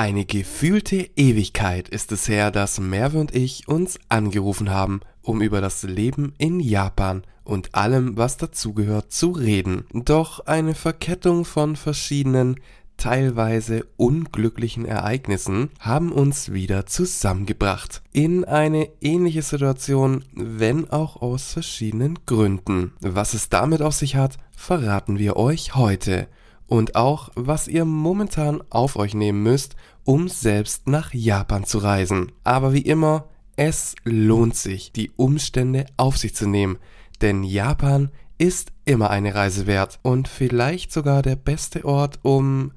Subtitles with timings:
[0.00, 5.60] Eine gefühlte Ewigkeit ist es her, dass Merve und ich uns angerufen haben, um über
[5.60, 9.84] das Leben in Japan und allem, was dazugehört, zu reden.
[9.92, 12.58] Doch eine Verkettung von verschiedenen,
[12.96, 18.00] teilweise unglücklichen Ereignissen haben uns wieder zusammengebracht.
[18.10, 22.94] In eine ähnliche Situation, wenn auch aus verschiedenen Gründen.
[23.02, 26.26] Was es damit auf sich hat, verraten wir euch heute
[26.70, 29.74] und auch, was ihr momentan auf euch nehmen müsst,
[30.04, 32.32] um selbst nach Japan zu reisen.
[32.44, 36.78] Aber wie immer, es lohnt sich, die Umstände auf sich zu nehmen,
[37.20, 42.72] denn Japan ist immer eine Reise wert und vielleicht sogar der beste Ort, um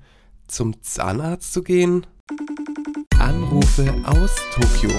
[0.48, 2.05] zum Zahnarzt zu gehen.
[3.17, 4.92] Anrufe aus Tokio.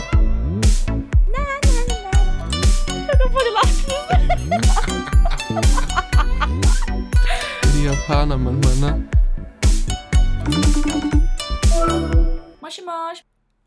[7.74, 9.09] Die Japaner manchmal, ne?
[12.60, 13.23] Moshi moshi.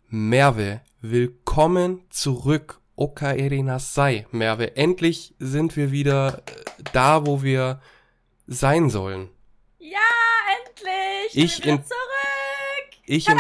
[0.09, 2.79] Merve, willkommen zurück.
[2.95, 4.25] Okaeri Nasai.
[4.31, 7.79] Merve, endlich sind wir wieder äh, da, wo wir
[8.47, 9.29] sein sollen.
[9.79, 9.99] Ja,
[10.65, 11.35] endlich.
[11.43, 11.97] Ich bin in- zurück.
[13.05, 13.37] Ich in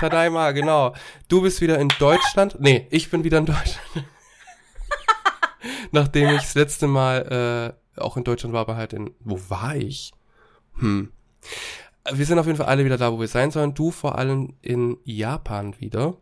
[0.00, 0.94] Tadaima, genau.
[1.28, 2.56] Du bist wieder in Deutschland.
[2.60, 3.78] Nee, ich bin wieder in Deutschland.
[5.92, 9.14] Nachdem ich das letzte Mal äh, auch in Deutschland war, aber halt in.
[9.20, 10.12] Wo war ich?
[10.78, 11.12] Hm.
[12.10, 13.74] Wir sind auf jeden Fall alle wieder da, wo wir sein sollen.
[13.74, 16.16] Du vor allem in Japan wieder.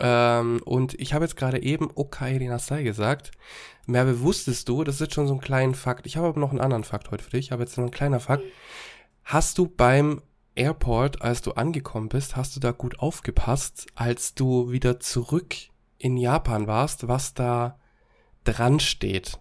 [0.00, 3.30] Ähm, und ich habe jetzt gerade eben Okaeri Nasai gesagt.
[3.86, 6.06] Merve, wusstest du, das ist jetzt schon so ein kleiner Fakt.
[6.06, 8.20] Ich habe aber noch einen anderen Fakt heute für dich, aber jetzt noch ein kleiner
[8.20, 8.44] Fakt.
[9.24, 10.22] Hast du beim
[10.54, 15.54] Airport, als du angekommen bist, hast du da gut aufgepasst, als du wieder zurück
[15.98, 17.78] in Japan warst, was da
[18.44, 19.38] dran steht?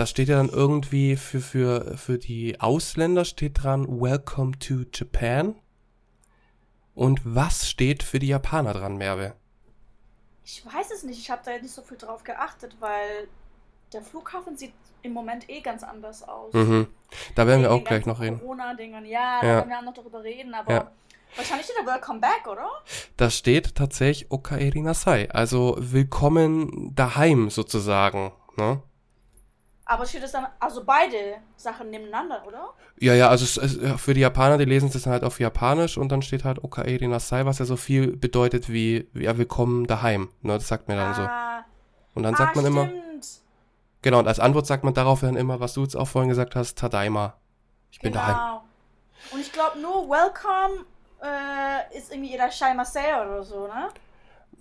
[0.00, 5.56] Da steht ja dann irgendwie für, für, für die Ausländer steht dran, Welcome to Japan.
[6.94, 9.34] Und was steht für die Japaner dran, Merve?
[10.42, 11.18] Ich weiß es nicht.
[11.18, 13.28] Ich habe da nicht so viel drauf geachtet, weil
[13.92, 14.72] der Flughafen sieht
[15.02, 16.54] im Moment eh ganz anders aus.
[16.54, 16.86] Mhm.
[17.34, 18.36] Da werden wir auch gleich noch reden.
[18.36, 19.04] ganzen Corona-Dingen.
[19.04, 19.54] Ja, da Ja.
[19.56, 20.90] werden wir auch noch darüber reden, aber Ja.
[21.36, 22.70] wahrscheinlich steht da Welcome Back, oder?
[23.18, 28.32] Da steht tatsächlich Okaeri Nasai, also willkommen daheim sozusagen.
[28.56, 28.82] Ne?
[29.90, 32.74] Aber steht es dann, also beide Sachen nebeneinander, oder?
[33.00, 35.98] Ja, ja, also es, es, für die Japaner, die lesen es dann halt auf Japanisch
[35.98, 40.28] und dann steht halt Okaeri Nasai, was ja so viel bedeutet wie, ja, willkommen daheim.
[40.42, 41.22] Ne, das sagt man dann so.
[41.22, 41.64] ah,
[42.14, 43.26] Und dann ah, sagt man immer, stimmt.
[44.02, 46.54] genau, und als Antwort sagt man darauf dann immer, was du jetzt auch vorhin gesagt
[46.54, 47.34] hast, Tadaima.
[47.90, 48.36] Ich bin daheim.
[48.36, 48.62] Genau.
[49.32, 50.84] Und ich glaube nur Welcome
[51.20, 53.88] äh, ist irgendwie Irashaimasei oder so, ne?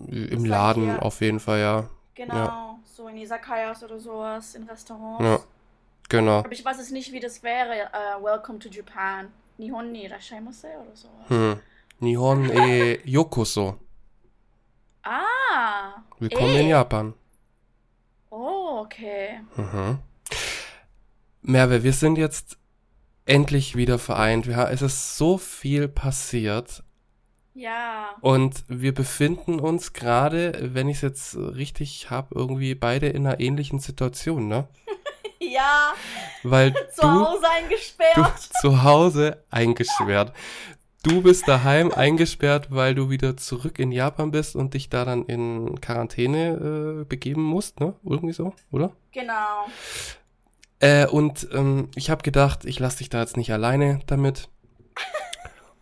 [0.08, 1.84] Im Das Laden auf jeden Fall, ja.
[2.20, 2.80] Genau.
[2.84, 5.24] So in Izakayas oder sowas, in Restaurants.
[5.24, 5.40] Ja.
[6.10, 6.40] Genau.
[6.40, 7.74] Aber ich weiß es nicht, wie das wäre.
[7.94, 9.32] äh, Welcome to Japan.
[9.58, 11.30] Nihon ni irashaimasei oder sowas.
[11.30, 11.60] Hm.
[12.00, 13.80] Nihon e Yokoso.
[15.02, 16.04] Ah.
[16.20, 16.62] Willkommen eh.
[16.62, 17.14] in Japan.
[18.32, 19.40] Oh, okay.
[19.56, 20.00] Mhm.
[21.42, 22.58] Merve, wir sind jetzt
[23.26, 24.46] endlich wieder vereint.
[24.46, 26.84] Wir, es ist so viel passiert
[27.54, 28.16] Ja.
[28.22, 33.40] und wir befinden uns gerade, wenn ich es jetzt richtig habe, irgendwie beide in einer
[33.40, 34.68] ähnlichen Situation, ne?
[35.42, 35.94] Ja.
[36.44, 38.40] Weil Zu du, Hause du eingesperrt.
[38.62, 40.34] zu Hause eingesperrt.
[41.04, 45.24] Du bist daheim eingesperrt, weil du wieder zurück in Japan bist und dich da dann
[45.26, 47.94] in Quarantäne äh, begeben musst, ne?
[48.04, 48.92] Irgendwie so, oder?
[49.14, 49.68] Genau.
[50.82, 54.50] Äh, und ähm, ich habe gedacht, ich lasse dich da jetzt nicht alleine damit.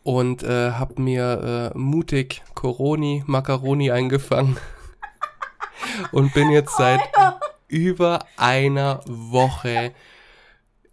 [0.07, 4.57] Und äh, habe mir äh, mutig Coroni, Macaroni eingefangen.
[6.13, 7.01] und bin jetzt seit
[7.68, 9.94] über einer Woche.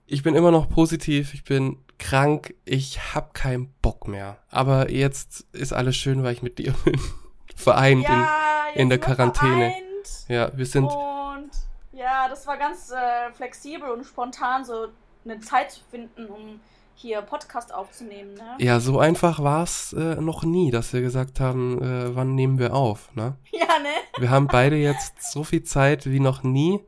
[0.06, 4.38] Ich bin immer noch positiv, ich bin krank, ich hab keinen Bock mehr.
[4.50, 7.00] Aber jetzt ist alles schön, weil ich mit dir bin.
[7.54, 9.70] Vereint Ja, in der sind wir Quarantäne.
[9.70, 10.26] vereint.
[10.26, 10.34] in.
[10.34, 10.86] Ja, wir sind.
[10.86, 11.50] Und
[11.92, 14.88] ja, das war ganz äh, flexibel und spontan, so
[15.24, 16.58] eine Zeit zu finden, um
[16.94, 18.34] hier Podcast aufzunehmen.
[18.34, 18.56] Ne?
[18.58, 22.74] Ja, so einfach war's äh, noch nie, dass wir gesagt haben, äh, wann nehmen wir
[22.74, 23.36] auf, ne?
[23.52, 23.88] Ja, ne?
[24.18, 26.80] Wir haben beide jetzt so viel Zeit wie noch nie.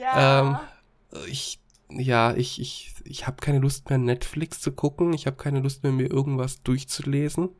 [0.00, 0.40] Ja.
[0.40, 0.56] Ähm,
[1.26, 1.60] Ich,
[1.90, 5.12] ja, ich, ich, ich habe keine Lust mehr Netflix zu gucken.
[5.12, 7.50] Ich habe keine Lust mehr mir irgendwas durchzulesen.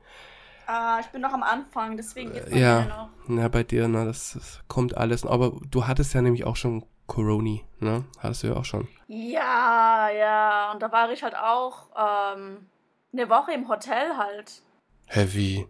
[0.66, 2.80] ah, ich bin noch am Anfang, deswegen geht's bei ja.
[2.80, 3.08] mir noch.
[3.28, 5.24] Na, bei dir, ne, das, das kommt alles.
[5.26, 8.04] Aber du hattest ja nämlich auch schon Coroni, ne?
[8.20, 8.88] Hattest du ja auch schon.
[9.06, 10.72] Ja, ja.
[10.72, 12.66] Und da war ich halt auch ähm,
[13.12, 14.62] eine Woche im Hotel halt.
[15.08, 15.66] Hä, wie?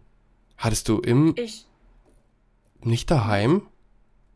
[0.57, 1.67] Hattest du im, Ich.
[2.81, 3.69] nicht daheim?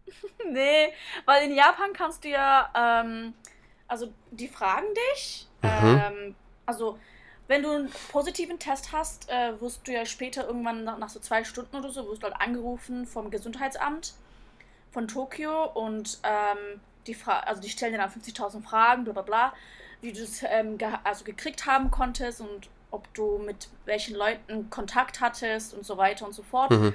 [0.50, 0.92] Nee,
[1.26, 3.34] weil in Japan kannst du ja, ähm,
[3.88, 6.00] also die fragen dich, Mhm.
[6.04, 6.34] ähm,
[6.66, 6.98] also
[7.48, 11.18] wenn du einen positiven Test hast, äh, wirst du ja später irgendwann nach, nach so
[11.20, 14.14] zwei Stunden oder so, wirst du halt angerufen vom Gesundheitsamt
[14.92, 19.22] von Tokio und ähm, die, Fra also die stellen dir dann 50.000 Fragen, bla bla
[19.22, 19.52] bla,
[20.00, 24.70] wie du es ähm, ge also gekriegt haben konntest und ob du mit welchen Leuten
[24.70, 26.70] Kontakt hattest und so weiter und so fort.
[26.70, 26.94] Mhm.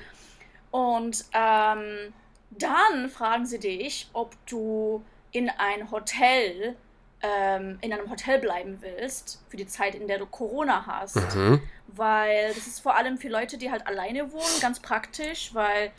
[0.71, 2.13] Und ähm,
[2.51, 6.75] dann fragen sie dich, ob du in ein Hotel,
[7.21, 11.35] ähm, in einem Hotel bleiben willst, für die Zeit, in der du Corona hast.
[11.35, 11.61] Mhm.
[11.87, 15.91] Weil das ist vor allem für Leute, die halt alleine wohnen, ganz praktisch, weil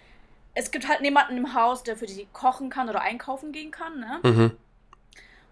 [0.55, 4.01] es gibt halt niemanden im Haus, der für die kochen kann oder einkaufen gehen kann,
[4.01, 4.21] ne?
[4.23, 4.51] Mhm.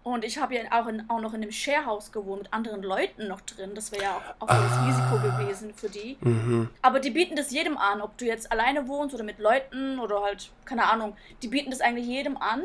[0.03, 3.27] Und ich habe ja auch, in, auch noch in einem Sharehouse gewohnt mit anderen Leuten
[3.27, 3.75] noch drin.
[3.75, 4.85] Das wäre ja auch, auch das Ah.
[4.87, 6.17] Risiko gewesen für die.
[6.21, 6.69] Mhm.
[6.81, 10.23] Aber die bieten das jedem an, ob du jetzt alleine wohnst oder mit Leuten oder
[10.23, 11.15] halt, keine Ahnung.
[11.43, 12.63] Die bieten das eigentlich jedem an.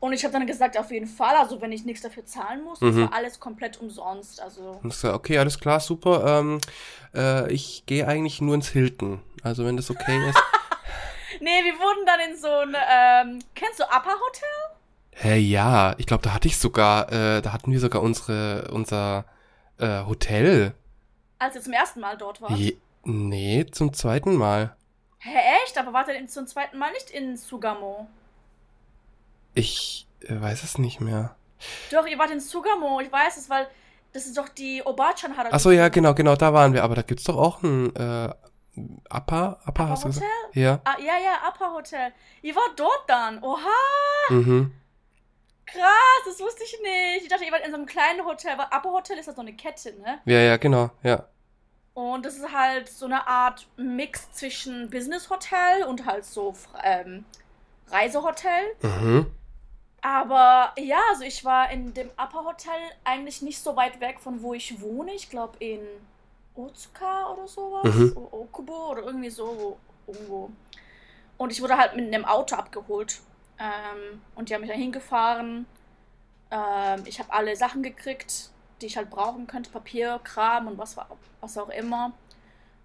[0.00, 2.80] Und ich habe dann gesagt, auf jeden Fall, also wenn ich nichts dafür zahlen muss,
[2.80, 3.02] das Mhm.
[3.02, 4.40] war alles komplett umsonst.
[4.40, 6.40] Also, okay, alles klar, super.
[6.40, 6.60] Ähm,
[7.14, 9.20] äh, ich gehe eigentlich nur ins Hilton.
[9.44, 10.38] Also wenn das okay ist.
[11.40, 14.76] nee, wir wurden dann in so ein, ähm, kennst du Upper Hotel?
[15.12, 19.24] Hä, ja, ich glaube, da hatte ich sogar, äh, da hatten wir sogar unsere, unser
[19.78, 20.74] äh, Hotel.
[21.38, 22.52] Als ihr zum ersten Mal dort wart.
[22.52, 24.76] Je, nee, zum zweiten Mal.
[25.18, 25.76] Hä, echt?
[25.76, 28.08] Aber wart ihr denn zum zweiten Mal nicht in Sugamo?
[29.54, 31.34] Ich äh, weiß es nicht mehr.
[31.90, 33.66] Doch, ihr wart in Sugamo, ich weiß es, weil
[34.12, 36.82] das ist doch die Obachan hat Achso, ja, genau, genau, da waren wir.
[36.82, 38.32] Aber da gibt's doch auch ein äh,
[39.12, 40.26] Upper, Upper, Upper hast du gesagt?
[40.48, 40.62] Hotel?
[40.62, 40.80] Ja.
[40.84, 42.12] Ah, ja, ja, Upper Hotel.
[42.42, 43.42] Ihr wart dort dann.
[43.42, 43.60] Oha,
[44.30, 44.72] Mhm.
[45.66, 47.22] krass, das wusste ich nicht.
[47.22, 49.40] Ich dachte, ihr wart in so einem kleinen Hotel, weil Upper Hotel ist ja so
[49.40, 50.20] eine Kette, ne?
[50.24, 51.24] Ja, ja, genau, ja.
[51.94, 57.24] Und das ist halt so eine Art Mix zwischen Business Hotel und halt so ähm,
[57.90, 58.74] Reisehotel.
[58.82, 59.26] Mhm.
[60.02, 62.72] Aber ja, also ich war in dem Upper Hotel
[63.04, 65.12] eigentlich nicht so weit weg von wo ich wohne.
[65.12, 65.80] Ich glaube in
[66.54, 67.94] Otsuka oder sowas.
[67.96, 68.16] Mhm.
[68.16, 69.46] Okubo oder irgendwie so
[70.06, 70.50] wo, irgendwo.
[71.38, 73.20] Und ich wurde halt mit einem Auto abgeholt.
[73.58, 75.66] Ähm, und die haben mich dann hingefahren.
[76.50, 78.50] Ähm, ich habe alle Sachen gekriegt,
[78.80, 79.70] die ich halt brauchen könnte.
[79.70, 81.06] Papier, Kram und was, wa-
[81.40, 82.12] was auch immer.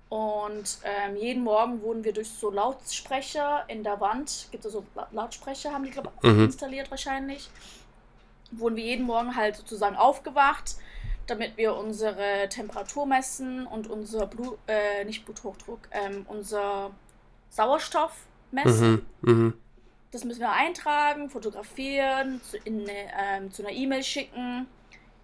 [0.09, 4.85] Und ähm, jeden Morgen wurden wir durch so Lautsprecher in der Wand, gibt es so
[4.93, 6.45] La- Lautsprecher, haben die glaub, Mhm.
[6.45, 7.49] installiert wahrscheinlich,
[8.51, 10.75] wurden wir jeden Morgen halt sozusagen aufgewacht,
[11.27, 16.91] damit wir unsere Temperatur messen und unser Blut, äh, nicht Bluthochdruck, ähm, unser
[17.49, 19.05] Sauerstoff messen.
[19.21, 19.31] Mhm.
[19.31, 19.53] Mhm.
[20.11, 24.67] Das müssen wir eintragen, fotografieren, zu, in ähm, zu einer E-Mail schicken.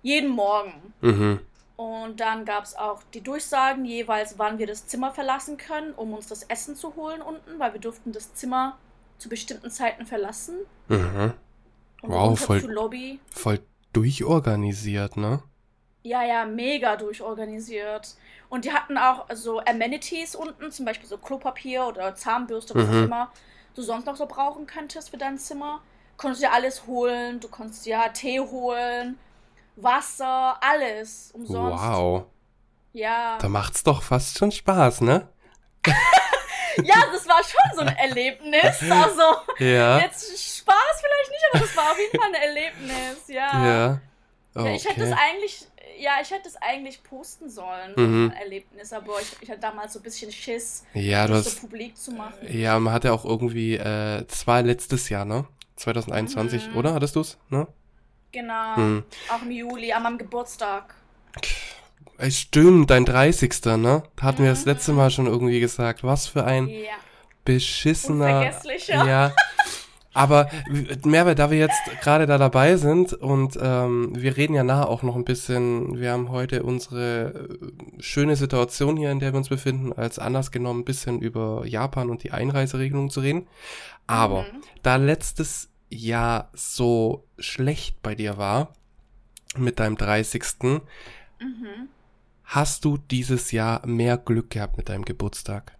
[0.02, 0.94] Jeden Morgen.
[1.02, 1.40] Mhm.
[1.78, 6.14] Und dann gab es auch die Durchsagen jeweils, wann wir das Zimmer verlassen können, um
[6.14, 8.78] uns das Essen zu holen unten, weil wir durften das Zimmer
[9.18, 10.58] zu bestimmten Zeiten verlassen.
[10.90, 11.34] Mhm.
[12.02, 13.20] Und Wow, runter voll-.
[13.30, 13.60] Voll
[13.94, 15.44] durchorganisiert, ne?
[16.04, 18.16] Ja, ja, mega durchorganisiert.
[18.50, 22.90] Und die hatten auch so Amenities unten, zum Beispiel so Klopapier oder Zahnbürste, was Mhm.
[23.00, 23.32] auch immer
[23.76, 25.82] du sonst noch so brauchen könntest für dein Zimmer.
[26.18, 29.18] Konntest dir alles holen, du konntest ja Tee holen,
[29.78, 31.82] Wasser, alles umsonst.
[31.84, 32.26] Wow.
[32.94, 33.38] Ja.
[33.40, 35.30] Da macht's doch fast schon Spaß, ne?
[36.84, 38.82] ja, das war schon so ein Erlebnis.
[38.82, 39.24] Also,
[39.60, 40.00] Ja.
[40.00, 40.24] jetzt
[40.58, 43.66] Spaß vielleicht nicht, aber das war auf jeden Fall ein Erlebnis, ja.
[43.66, 44.02] Ja.
[44.54, 45.20] Ja, ich hätte es Okay.
[45.22, 45.68] eigentlich,
[46.00, 48.34] ja, ich hätte es eigentlich posten sollen, Mhm.
[48.40, 51.62] Erlebnis, aber ich, ich hatte damals so ein bisschen Schiss, Ja, du das so hast.
[51.62, 52.38] publik zu machen.
[52.50, 55.46] Ja, man hat ja auch irgendwie, äh, das war letztes Jahr, ne?
[55.76, 56.76] 2021, Mhm.
[56.78, 56.94] oder?
[56.94, 57.68] Hattest du's, ne?
[58.32, 59.04] Genau, Hm.
[59.30, 60.94] auch im Juli, an meinem Geburtstag.
[62.18, 63.78] Ey, stimmt, dein 30.
[63.78, 64.04] ne?
[64.16, 64.72] Da hatten wir das Mhm.
[64.72, 66.04] letzte Mal schon irgendwie gesagt.
[66.04, 66.92] Was für ein Ja,
[67.46, 68.52] beschissener.
[68.88, 69.34] Ja.
[70.14, 74.64] Aber w- Mehrwert, da wir jetzt gerade da dabei sind und ähm, wir reden ja
[74.64, 79.32] nachher auch noch ein bisschen, wir haben heute unsere äh, schöne Situation hier, in der
[79.34, 83.48] wir uns befinden, als Anlass genommen, ein bisschen über Japan und die Einreiseregelung zu reden.
[84.08, 84.62] Aber Mhm.
[84.84, 88.74] da letztes Jahr so schlecht bei dir war,
[89.58, 90.44] mit deinem 30.
[91.40, 91.88] Mhm.
[92.44, 95.78] hast du dieses Jahr mehr Glück gehabt mit deinem Geburtstag.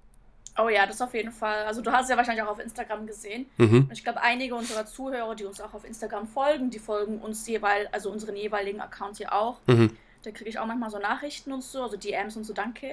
[0.64, 1.64] Oh ja, das auf jeden Fall.
[1.66, 3.50] Also du hast es ja wahrscheinlich auch auf Instagram gesehen.
[3.58, 3.88] Mhm.
[3.90, 7.48] Und ich glaube, einige unserer Zuhörer, die uns auch auf Instagram folgen, die folgen uns
[7.48, 9.58] jeweils, also unseren jeweiligen Accounts hier auch.
[9.68, 9.96] Mhm.
[10.24, 12.92] Da kriege ich auch manchmal so Nachrichten und so, also DMs und so, danke.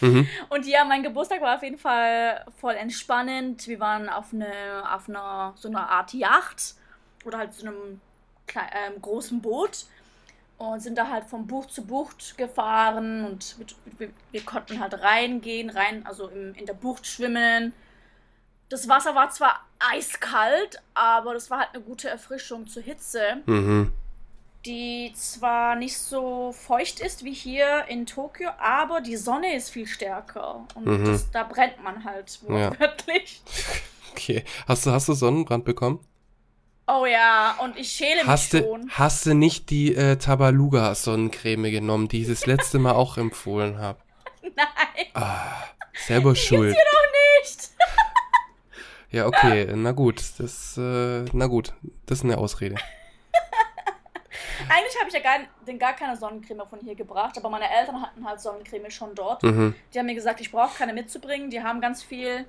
[0.00, 0.26] Mhm.
[0.48, 3.68] Und ja, mein Geburtstag war auf jeden Fall voll entspannend.
[3.68, 4.50] Wir waren auf, eine,
[4.90, 6.74] auf einer, so einer Art Yacht
[7.26, 8.00] oder halt so einem
[8.48, 9.84] klei- ähm, großen Boot
[10.68, 13.56] und sind da halt von Bucht zu Bucht gefahren und
[13.98, 17.72] wir, wir, konnten halt reingehen, rein, also im, in der Bucht schwimmen.
[18.68, 23.42] Das Wasser war zwar eiskalt, aber das war halt eine gute Erfrischung zur Hitze.
[23.46, 23.92] Mhm.
[24.64, 29.88] die zwar nicht so feucht ist wie hier in Tokio, aber die Sonne ist viel
[29.88, 30.64] stärker.
[30.76, 31.04] Und Mhm.
[31.06, 32.70] das, da brennt man halt Ja.
[32.70, 33.42] wortwörtlich.
[34.12, 34.44] Okay.
[34.68, 35.98] Hast du, hast du Sonnenbrand bekommen?
[36.86, 38.90] Oh ja, und ich schäle mich Hast du, schon.
[38.90, 43.78] hast du nicht die äh, Tabaluga Sonnencreme genommen, die ich das letzte Mal auch empfohlen
[43.78, 43.98] habe?
[44.42, 45.62] Nein, Ah,
[46.06, 46.74] selber schuld.
[46.74, 47.70] nicht.
[49.10, 51.74] Ja, okay, na gut, das, äh, na gut,
[52.06, 52.76] das ist eine Ausrede.
[54.68, 58.00] Eigentlich habe ich ja gar, den gar keine Sonnencreme von hier gebracht, aber meine Eltern
[58.00, 59.42] hatten halt Sonnencreme schon dort.
[59.42, 62.46] Mhm, Die haben mir gesagt, ich brauche keine mitzubringen, die haben ganz viel.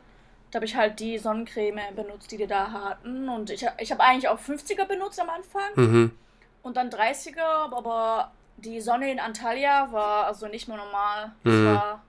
[0.54, 3.28] Da habe ich halt die Sonnencreme benutzt, die die da hatten.
[3.28, 6.12] Und ich, ich habe eigentlich auch 50er benutzt am Anfang mhm,
[6.62, 11.32] und dann 30er, aber die Sonne in Antalya war also nicht mehr normal.
[11.44, 11.66] Es Mhm.
[11.66, 12.04] war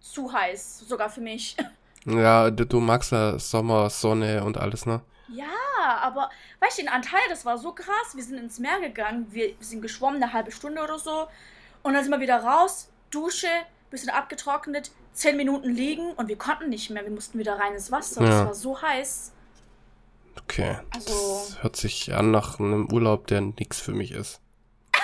[0.00, 1.56] zu heiß, sogar für mich.
[2.04, 5.00] ja, du, du magst ja Sommer, Sonne und alles, ne?
[5.28, 5.46] Ja,
[6.02, 8.16] aber weißt du, in Antalya, das war so krass.
[8.16, 11.28] Wir sind ins Meer gegangen, wir, wir sind geschwommen eine halbe Stunde oder so.
[11.84, 13.46] Und dann sind wir wieder raus, Dusche,
[13.94, 17.02] bisschen abgetrocknet, zehn Minuten liegen und wir konnten nicht mehr.
[17.04, 18.22] Wir mussten wieder rein ins Wasser.
[18.22, 18.28] Ja.
[18.30, 19.32] Das war so heiß.
[20.42, 24.40] Okay, Also- das hört sich an nach einem Urlaub, der nix für mich ist.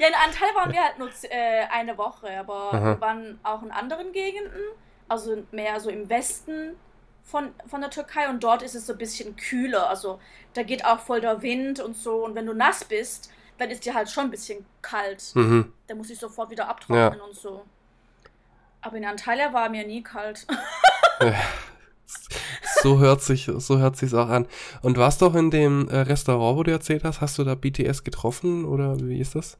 [0.00, 2.84] Ja, in Antalya waren wir halt nur äh, eine Woche, aber Aha.
[2.94, 4.60] wir waren auch in anderen Gegenden,
[5.08, 6.74] also mehr so im Westen
[7.22, 9.88] von, von der Türkei und dort ist es so ein bisschen kühler.
[9.88, 10.18] Also
[10.54, 12.24] da geht auch voll der Wind und so.
[12.24, 15.22] Und wenn du nass bist, dann ist dir halt schon ein bisschen kalt.
[15.34, 15.72] Mhm.
[15.86, 17.64] Da muss ich sofort wieder abtrocknen und so.
[18.84, 20.46] Aber in Antalya war mir nie kalt.
[22.82, 24.46] So hört sich, so hört sich's auch an.
[24.82, 28.04] Und warst doch in dem äh, Restaurant, wo du erzählt hast, hast du da BTS
[28.04, 29.56] getroffen oder wie ist das?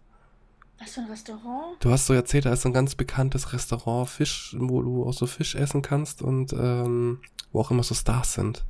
[0.79, 1.77] Was für ein Restaurant?
[1.81, 5.15] Du hast so erzählt, da ist so ein ganz bekanntes Restaurant, Fisch, wo du auch
[5.15, 8.63] so Fisch essen kannst und ähm, wo auch immer so Stars sind.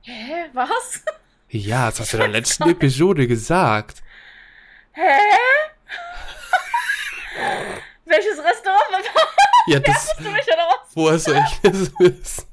[0.00, 0.46] Hä?
[0.54, 1.02] Was?
[1.50, 4.02] Ja, das hast du in der letzten Episode gesagt.
[4.92, 5.02] Hä?
[8.06, 9.47] Welches Restaurant war das?
[9.68, 10.94] Ja, das, Du mich oder was?
[10.94, 12.44] woher soll ich das wissen?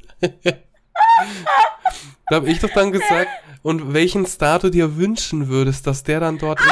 [2.28, 3.30] da habe ich doch dann gesagt,
[3.64, 6.68] und welchen Star du dir wünschen würdest, dass der dann dort in...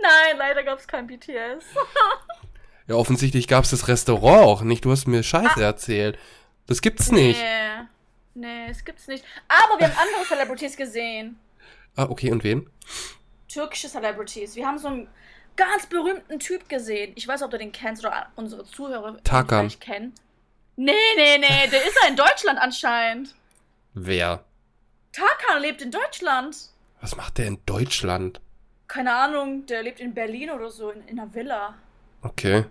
[0.00, 1.64] Nein, leider gab es kein BTS.
[2.88, 4.84] Ja, offensichtlich gab's das Restaurant auch nicht.
[4.84, 6.18] Du hast mir Scheiße erzählt.
[6.66, 7.40] Das gibt's nicht.
[7.40, 7.86] Nee.
[8.34, 9.24] Nee, es gibt's nicht.
[9.48, 11.38] Aber wir haben andere Celebrities gesehen.
[11.94, 12.68] Ah, okay, und wen?
[13.48, 14.56] Türkische Celebrities.
[14.56, 15.08] Wir haben so einen
[15.56, 17.12] ganz berühmten Typ gesehen.
[17.16, 19.68] Ich weiß, nicht, ob du den kennst oder unsere Zuhörer Tarkan.
[19.70, 20.14] vielleicht kennen.
[20.76, 23.34] Nee, nee, nee, der ist ja in Deutschland anscheinend.
[23.94, 24.44] Wer?
[25.12, 26.56] Tarkan lebt in Deutschland.
[27.00, 28.40] Was macht der in Deutschland?
[28.88, 31.74] Keine Ahnung, der lebt in Berlin oder so, in, in einer Villa.
[32.22, 32.64] Okay.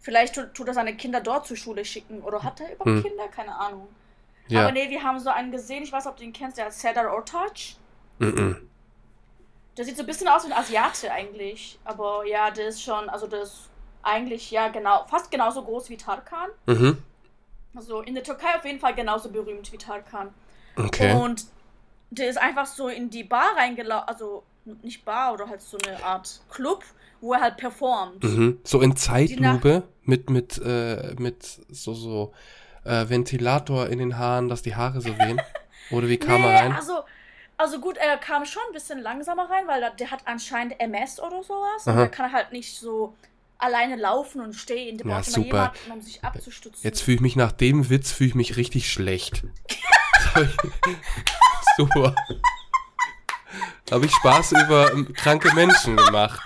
[0.00, 2.20] Vielleicht tut, tut er seine Kinder dort zur Schule schicken.
[2.22, 3.02] Oder hat er überhaupt Hm.
[3.02, 3.28] Kinder?
[3.28, 3.88] Keine Ahnung.
[4.48, 4.62] Ja.
[4.62, 6.80] Aber nee, wir haben so einen gesehen, ich weiß, ob du ihn kennst, der heißt
[6.80, 7.52] Serdar Ortac.
[8.18, 8.68] Mhm.
[9.80, 11.78] Der sieht so ein bisschen aus wie ein Asiate eigentlich.
[11.86, 13.70] Aber ja, der ist schon, also der ist
[14.02, 16.50] eigentlich, ja, genau, fast genauso groß wie Tarkan.
[16.66, 16.98] Mhm.
[17.74, 20.34] Also in der Türkei auf jeden Fall genauso berühmt wie Tarkan.
[20.76, 21.14] Okay.
[21.14, 21.46] Und
[22.10, 24.42] der ist einfach so in die Bar reingelaufen, also
[24.82, 26.84] nicht Bar oder halt so eine Art Club,
[27.22, 28.22] wo er halt performt.
[28.22, 28.60] Mhm.
[28.64, 32.34] So in Zeitlupe mit, mit, äh, mit so, so
[32.84, 35.40] äh, Ventilator in den Haaren, dass die Haare so wehen.
[35.90, 36.72] Oder wie kam er Nee, rein?
[36.74, 37.00] Also,
[37.60, 41.42] also gut, er kam schon ein bisschen langsamer rein, weil der, hat anscheinend MS oder
[41.42, 41.86] sowas.
[41.86, 42.00] Und Aha.
[42.02, 43.14] er kann halt nicht so
[43.58, 44.96] alleine laufen und stehen.
[44.96, 46.80] Der braucht immer jemanden, um sich abzustützen.
[46.82, 49.42] Jetzt fühle ich mich nach dem Witz fühle ich mich richtig schlecht.
[51.76, 52.14] Super.
[53.90, 56.40] Habe ich Spaß über ähm, kranke Menschen gemacht.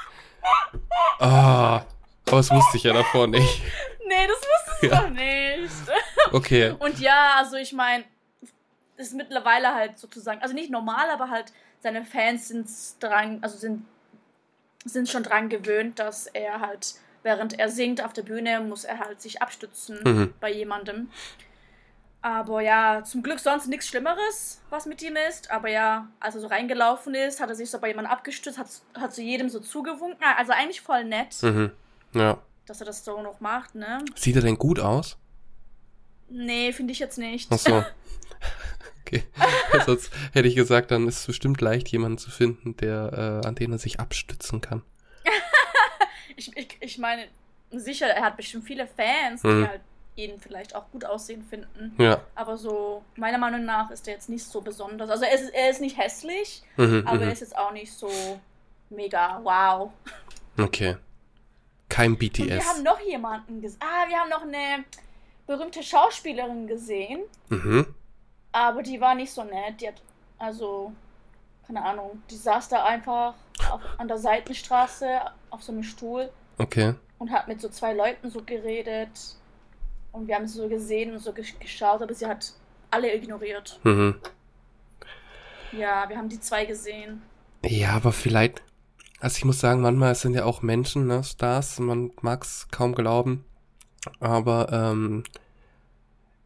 [1.20, 1.82] Ah,
[2.26, 3.62] aber das wusste ich ja davor nicht.
[4.08, 5.00] nee, das wusstest du Ja.
[5.02, 5.72] doch nicht.
[6.32, 6.74] Okay.
[6.78, 8.04] Und ja, also ich meine,
[8.96, 12.68] ist mittlerweile halt sozusagen, also nicht normal, aber halt seine Fans sind
[13.00, 13.84] dran, also sind,
[14.84, 18.98] sind schon dran gewöhnt, dass er halt, während er singt auf der Bühne, muss er
[19.00, 20.34] halt sich abstützen Mhm.
[20.40, 21.10] bei jemandem.
[22.22, 25.50] Aber ja, zum Glück sonst nichts Schlimmeres, was mit ihm ist.
[25.50, 28.66] Aber ja, als er so reingelaufen ist, hat er sich so bei jemandem abgestützt, hat,
[28.98, 30.24] hat zu jedem so zugewunken.
[30.38, 31.70] Also eigentlich voll nett, Mhm.
[32.14, 32.38] Ja.
[32.64, 34.02] dass er das so noch macht, ne?
[34.14, 35.18] Sieht er denn gut aus?
[36.30, 37.50] Nee, finde ich jetzt nicht.
[37.52, 37.84] Ach so.
[39.14, 39.24] Okay.
[39.86, 43.54] Sonst hätte ich gesagt, dann ist es bestimmt leicht, jemanden zu finden, der, äh, an
[43.54, 44.82] den er sich abstützen kann.
[46.36, 47.26] Ich, ich, ich meine,
[47.70, 49.68] sicher, er hat bestimmt viele Fans, die Mhm.
[49.68, 49.80] halt
[50.16, 51.94] ihn vielleicht auch gut aussehen finden.
[52.02, 52.22] Ja.
[52.34, 55.10] Aber so, meiner Meinung nach ist er jetzt nicht so besonders.
[55.10, 57.32] Also er ist, er ist nicht hässlich, Mhm, aber er mhm.
[57.32, 58.10] ist jetzt auch nicht so
[58.90, 59.92] mega wow.
[60.58, 60.96] Okay.
[61.88, 62.64] Kein Und wir BTS.
[62.68, 63.78] haben noch jemanden gesehen.
[63.80, 64.84] Ah, wir haben noch eine
[65.46, 67.86] berühmte Schauspielerin gesehen, Mhm.
[68.54, 69.80] Aber die war nicht so nett.
[69.80, 70.00] Die hat,
[70.38, 70.92] also,
[71.66, 73.34] keine Ahnung, die saß da einfach
[73.70, 75.20] auf, an der Seitenstraße
[75.50, 76.94] auf so einem Stuhl Okay.
[77.18, 79.10] und hat mit so zwei Leuten so geredet.
[80.12, 82.52] Und wir haben sie so gesehen und so gesch- geschaut, aber sie hat
[82.92, 83.80] alle ignoriert.
[83.82, 84.14] Mhm.
[85.72, 87.22] Ja, wir haben die zwei gesehen.
[87.64, 88.62] Ja, aber vielleicht,
[89.20, 93.44] also ich muss sagen, manchmal sind ja auch Menschen, ne, Stars, man mag's kaum glauben,
[94.20, 95.24] aber ähm,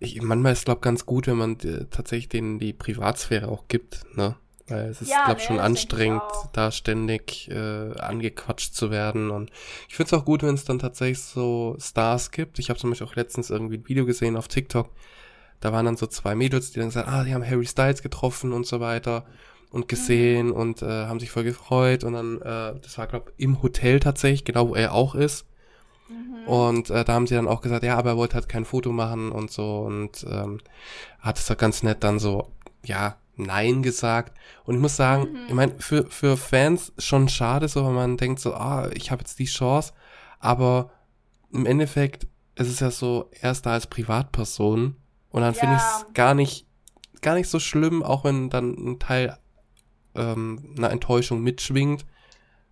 [0.00, 4.04] ich, manchmal ist glaube ganz gut, wenn man äh, tatsächlich denen die Privatsphäre auch gibt,
[4.16, 4.36] ne,
[4.68, 9.50] weil es ist Ja, glaube ne, schon anstrengend, da ständig äh, angequatscht zu werden und
[9.88, 12.58] ich find's auch gut, wenn es dann tatsächlich so Stars gibt.
[12.58, 14.90] Ich habe zum Beispiel auch letztens irgendwie ein Video gesehen auf TikTok,
[15.60, 18.52] da waren dann so zwei Mädels, die dann gesagt, ah, die haben Harry Styles getroffen
[18.52, 19.26] und so weiter
[19.70, 23.62] und gesehen und äh, haben sich voll gefreut und dann, äh, das war glaube im
[23.62, 25.44] Hotel tatsächlich, genau wo er auch ist.
[26.08, 26.46] Mhm.
[26.48, 28.90] Und äh, da haben sie dann auch gesagt, ja, aber er wollte halt kein Foto
[28.92, 30.60] machen und so und ähm,
[31.20, 32.50] hat es halt ganz nett dann so,
[32.84, 34.36] ja, Nein gesagt.
[34.64, 35.38] Und ich muss sagen, Mhm.
[35.48, 39.20] ich meine, für, für Fans schon schade, so, wenn man denkt so, ah, ich habe
[39.22, 39.92] jetzt die Chance,
[40.40, 40.90] aber
[41.52, 44.96] im Endeffekt ist es ja so, er ist da als Privatperson
[45.30, 46.04] und dann finde ich Ja.
[46.08, 46.66] es gar nicht,
[47.22, 49.38] gar nicht so schlimm, auch wenn dann ein Teil
[50.16, 52.04] ähm, einer Enttäuschung mitschwingt,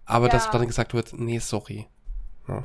[0.05, 0.51] aber dass Ja.
[0.53, 1.87] dann gesagt wird, nee, sorry.
[2.49, 2.65] Ja.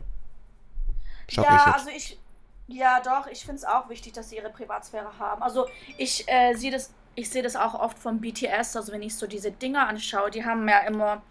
[1.32, 1.68] Ich ja, jetzt.
[1.76, 2.20] also ich,
[2.68, 5.42] ja doch, ich finde es auch wichtig, dass sie ihre Privatsphäre haben.
[5.42, 9.16] Also ich äh, sehe das, ich sehe das auch oft vom BTS, also wenn ich
[9.16, 11.22] so diese Dinger anschaue, die haben ja immer,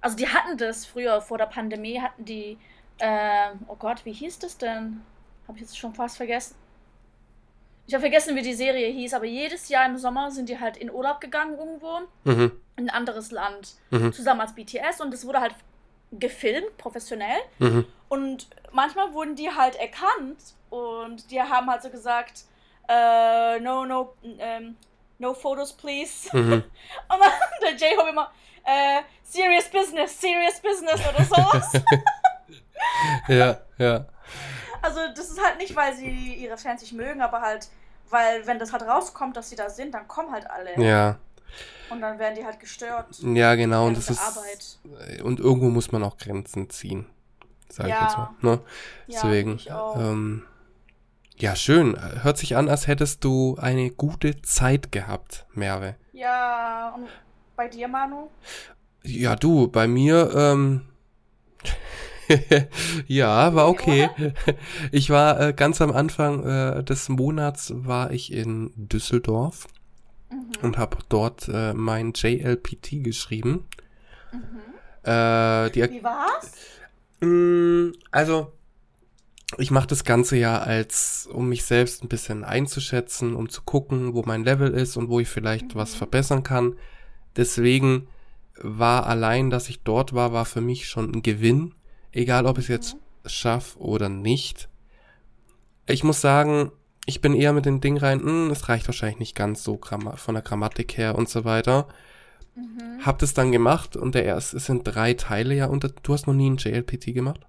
[0.00, 2.58] also die hatten das früher vor der Pandemie, hatten die,
[2.98, 5.02] äh, oh Gott, wie hieß das denn?
[5.46, 6.56] Habe ich jetzt schon fast vergessen.
[7.86, 10.76] Ich habe vergessen, wie die Serie hieß, aber jedes Jahr im Sommer sind die halt
[10.76, 12.50] in Urlaub gegangen irgendwo Mhm.
[12.76, 14.12] in ein anderes Land, Mhm.
[14.12, 15.54] zusammen als BTS und es wurde halt
[16.18, 17.38] gefilmt, professionell.
[17.58, 17.86] Mhm.
[18.08, 20.38] Und manchmal wurden die halt erkannt
[20.70, 22.44] und die haben halt so gesagt,
[22.88, 24.76] äh, no, no, ähm,
[25.18, 26.28] no photos, please.
[26.36, 26.52] Mhm.
[26.52, 26.64] Und
[27.08, 27.32] dann
[27.62, 28.30] der J-Hope immer,
[28.64, 31.72] äh, serious business, serious business oder sowas.
[33.26, 34.04] Ja, ja.
[34.82, 37.68] also das ist halt nicht, weil sie ihre Fans nicht mögen, aber halt,
[38.10, 40.78] weil wenn das halt rauskommt, dass sie da sind, dann kommen halt alle.
[40.78, 41.18] Ja.
[41.90, 43.06] Und dann werden die halt gestört.
[43.22, 43.86] Ja, genau.
[43.86, 44.20] Und während das ist.
[44.20, 45.22] Arbeit.
[45.22, 47.06] Und irgendwo muss man auch Grenzen ziehen.
[47.68, 48.02] Sag ich Ja.
[48.02, 48.30] jetzt mal.
[48.42, 48.60] Ne?
[49.06, 49.56] Ja, Deswegen.
[49.56, 49.96] ich auch.
[49.98, 50.42] Ähm,
[51.38, 51.96] ja, schön.
[52.22, 55.94] Hört sich an, als hättest du eine gute Zeit gehabt, Merve.
[56.12, 57.08] Ja, und
[57.56, 58.30] bei dir, Manu?
[59.02, 60.86] Ja, du, bei mir, ähm,
[63.06, 64.10] ja, war okay.
[64.92, 69.66] Ich war äh, ganz am Anfang äh, des Monats war ich in Düsseldorf
[70.30, 70.50] Mhm.
[70.62, 73.66] und habe dort äh, mein JLPT geschrieben.
[74.32, 75.08] Mhm.
[75.08, 76.52] Äh, die Wie war's?
[77.20, 78.52] Mm, Also,
[79.58, 84.12] ich mache das Ganze ja als, um mich selbst ein bisschen einzuschätzen, um zu gucken,
[84.14, 85.98] wo mein Level ist und wo ich vielleicht was Mhm.
[85.98, 86.76] verbessern kann.
[87.36, 88.08] Deswegen
[88.58, 91.74] war allein, dass ich dort war, war für mich schon ein Gewinn.
[92.12, 93.28] Egal, ob ich es jetzt Mhm.
[93.28, 94.68] schaffe oder nicht.
[95.86, 96.72] Ich muss sagen,
[97.06, 100.16] ich bin eher mit dem Ding rein, hm, es reicht wahrscheinlich nicht ganz so Gramma
[100.16, 101.86] von der Grammatik her und so weiter.
[102.56, 103.06] Mhm.
[103.06, 106.26] Hab das dann gemacht und der erste, es sind drei Teile ja unter, du hast
[106.26, 107.40] noch nie ein JLPT gemacht?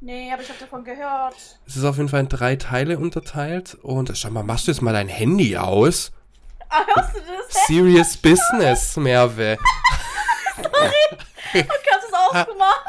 [0.00, 1.34] Nee, aber ich habe davon gehört.
[1.66, 4.80] Es ist auf jeden Fall in drei Teile unterteilt und schau mal, machst du jetzt
[4.80, 6.12] mal dein Handy aus?
[6.68, 7.66] Ah, hörst du das?
[7.66, 9.58] Serious Business, Merve.
[10.56, 12.84] Du hast es ausgemacht.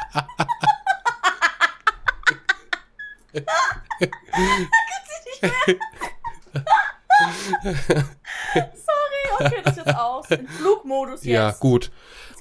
[7.62, 10.30] Sorry, okay, das ist jetzt aus.
[10.32, 11.26] In Flugmodus jetzt.
[11.26, 11.92] Ja, gut.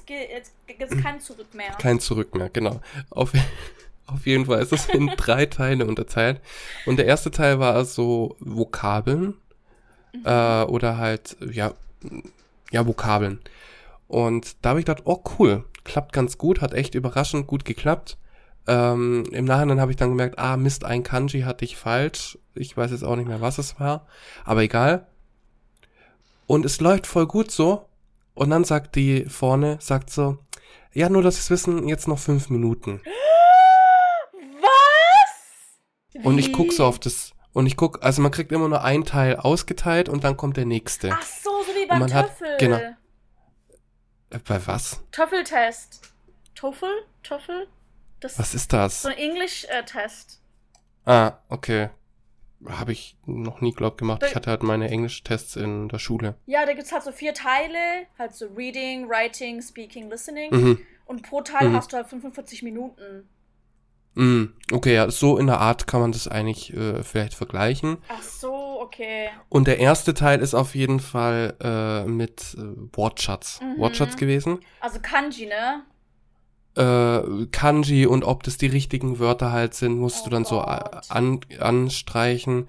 [0.07, 1.71] Jetzt, jetzt gibt's kein Zurück mehr.
[1.71, 2.81] Kein Zurück mehr, genau.
[3.09, 3.31] Auf,
[4.07, 6.41] auf jeden Fall ist es in drei Teile unterteilt.
[6.85, 9.35] Und der erste Teil war so Vokabeln.
[10.23, 11.73] Äh, oder halt, ja,
[12.71, 13.41] ja, Vokabeln.
[14.07, 18.17] Und da habe ich gedacht, oh cool, klappt ganz gut, hat echt überraschend gut geklappt.
[18.67, 22.37] Ähm, Im Nachhinein habe ich dann gemerkt, ah Mist, ein Kanji hatte ich falsch.
[22.55, 24.07] Ich weiß jetzt auch nicht mehr, was es war.
[24.43, 25.07] Aber egal.
[26.47, 27.87] Und es läuft voll gut so.
[28.33, 30.37] Und dann sagt die vorne, sagt so,
[30.93, 33.01] ja, nur, dass Sie es wissen, jetzt noch fünf Minuten.
[34.61, 36.25] Was?
[36.25, 39.03] Und ich guck so auf das, und ich guck, also man kriegt immer nur ein
[39.05, 41.11] Teil ausgeteilt und dann kommt der nächste.
[41.13, 42.57] Ach so, so wie beim man hat- Töffel.
[42.59, 42.77] genau.
[42.77, 45.01] Äh, Bei was?
[45.11, 46.01] Töffeltest.
[46.55, 46.89] Toffel?
[47.23, 47.67] Toffel?
[48.25, 49.03] Das Was ist das?
[49.03, 50.41] so ein Englisch-Test.
[51.05, 51.89] Ah, okay.
[52.67, 54.23] Habe ich noch nie, glaub, gemacht.
[54.27, 56.33] Ich hatte halt meine Englisch-Tests in der Schule.
[56.47, 57.77] Ja, da gibt's halt so vier Teile.
[58.17, 60.51] Halt so Reading, Writing, Speaking, Listening.
[60.51, 60.79] Mhm.
[61.05, 61.75] Und pro Teil Mhm.
[61.75, 63.29] hast du halt 45 Minuten.
[64.15, 64.55] Mhm.
[64.71, 67.97] Okay, ja, so in der Art kann man das eigentlich äh, vielleicht vergleichen.
[68.07, 69.29] Ach so, Okay.
[69.49, 72.61] Und der erste Teil ist auf jeden Fall äh, mit äh,
[72.95, 73.59] Wortschatz.
[73.61, 73.79] Mhm.
[73.79, 74.59] Wortschatz gewesen.
[74.79, 75.83] Also Kanji, ne?
[76.75, 80.61] Äh, Kanji und ob das die richtigen Wörter halt sind, musst Oh du dann so
[80.61, 81.05] a- Gott.
[81.11, 82.67] an, anstreichen.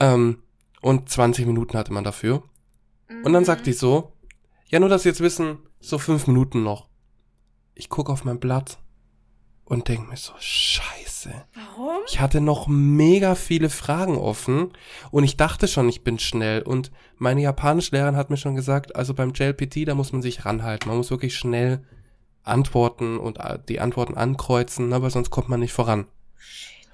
[0.00, 0.42] Ähm,
[0.82, 2.42] und 20 Minuten hatte man dafür.
[3.24, 3.64] Und dann sagt Mhm.
[3.64, 4.12] die so,
[4.68, 6.88] ja, nur dass Sie jetzt wissen, so fünf Minuten noch.
[7.74, 8.78] Ich guck auf mein Blatt
[9.64, 11.30] und denk mir so, scheiße.
[11.54, 11.96] Warum?
[12.08, 14.72] Ich hatte noch mega viele Fragen offen
[15.10, 16.62] und ich dachte schon, ich bin schnell.
[16.62, 20.88] Und meine Japanischlehrerin hat mir schon gesagt, also beim JLPT, da muss man sich ranhalten.
[20.88, 21.84] Man muss wirklich schnell
[22.46, 26.06] antworten und äh, die Antworten ankreuzen, aber sonst kommt man nicht voran.
[26.38, 26.86] Shit.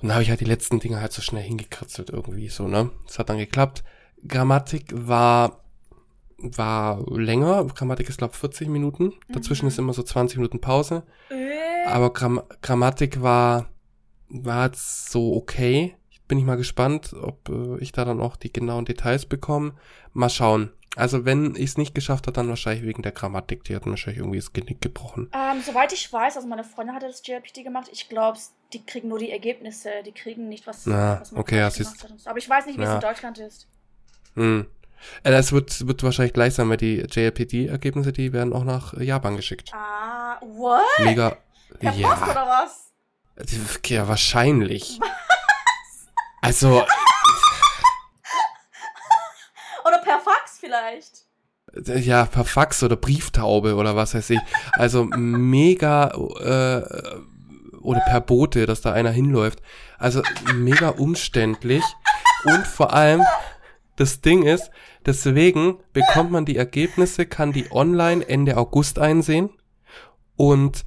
[0.00, 2.90] Und da habe ich halt die letzten Dinge halt so schnell hingekritzelt irgendwie so, ne?
[3.06, 3.82] Das hat dann geklappt.
[4.26, 5.60] Grammatik war
[6.38, 7.64] war länger.
[7.64, 9.14] Grammatik ist glaube 40 Minuten.
[9.28, 9.68] Dazwischen Mhm.
[9.68, 11.02] ist immer so 20 Minuten Pause.
[11.30, 13.70] Äh, Aber Gramm Grammatik war
[14.28, 15.96] war jetzt so okay.
[16.28, 19.74] Bin ich mal gespannt, ob äh, ich da dann auch die genauen Details bekomme.
[20.12, 20.72] Mal schauen.
[20.96, 23.64] Also wenn ich es nicht geschafft habe, dann wahrscheinlich wegen der Grammatik.
[23.64, 25.30] Die hat mir wahrscheinlich irgendwie das Genick gebrochen.
[25.34, 28.38] ähm, soweit ich weiß, also meine Freundin hatte das JLPT gemacht, ich glaube,
[28.72, 31.74] die kriegen nur die Ergebnisse, die kriegen nicht, was, Na, was man okay, ja, gemacht
[31.76, 32.18] siehst- hat.
[32.18, 32.30] so.
[32.30, 32.94] Aber ich weiß nicht, wie es Ja.
[32.96, 33.68] in Deutschland ist.
[34.34, 34.66] Hm.
[35.22, 39.36] Äh, Das wird, wird wahrscheinlich gleich sein, weil die JLPD-Ergebnisse, die werden auch nach Japan
[39.36, 39.70] geschickt.
[39.74, 40.80] Ah, what?
[41.04, 41.36] Mega.
[41.78, 42.92] Per Post Ja, oder was?
[43.86, 44.98] ja, wahrscheinlich.
[46.42, 46.84] Also,
[49.84, 50.35] Oder per Fax
[50.66, 51.26] vielleicht?
[52.06, 54.40] ja, per Fax oder Brieftaube oder was weiß ich.
[54.72, 57.18] Also mega äh,
[57.80, 59.62] oder per Bote, dass da einer hinläuft.
[59.98, 60.22] Also
[60.54, 61.82] mega umständlich.
[62.44, 63.22] Und vor allem,
[63.96, 64.70] das Ding ist,
[65.04, 69.50] deswegen bekommt man die Ergebnisse, kann die online Ende August einsehen.
[70.36, 70.84] Und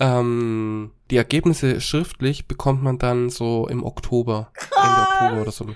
[0.00, 4.52] ähm, die Ergebnisse schriftlich bekommt man dann so im Oktober.
[4.76, 5.66] Ende Oktober oder so.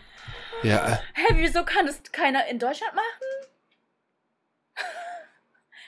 [0.62, 3.35] Ja, Hä, wieso kann das keiner in Deutschland machen?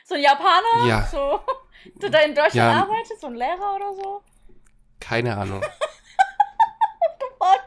[0.09, 0.87] So ein Japaner?
[0.87, 1.07] Ja.
[1.07, 1.41] So,
[2.01, 2.83] der da in Deutschland Ja.
[2.83, 3.21] arbeitet?
[3.21, 4.23] So ein Lehrer oder so?
[5.01, 5.61] keine Ahnung.
[7.39, 7.67] Fuck.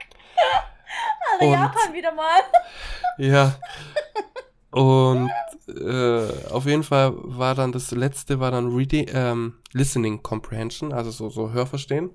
[1.34, 2.42] Alter, Und- Japan wieder mal.
[3.18, 3.56] Ja.
[4.72, 5.30] Und
[5.68, 11.12] äh, auf jeden Fall war dann das letzte war dann Reading, ähm, Listening Comprehension, also
[11.12, 12.10] so, so Hörverstehen.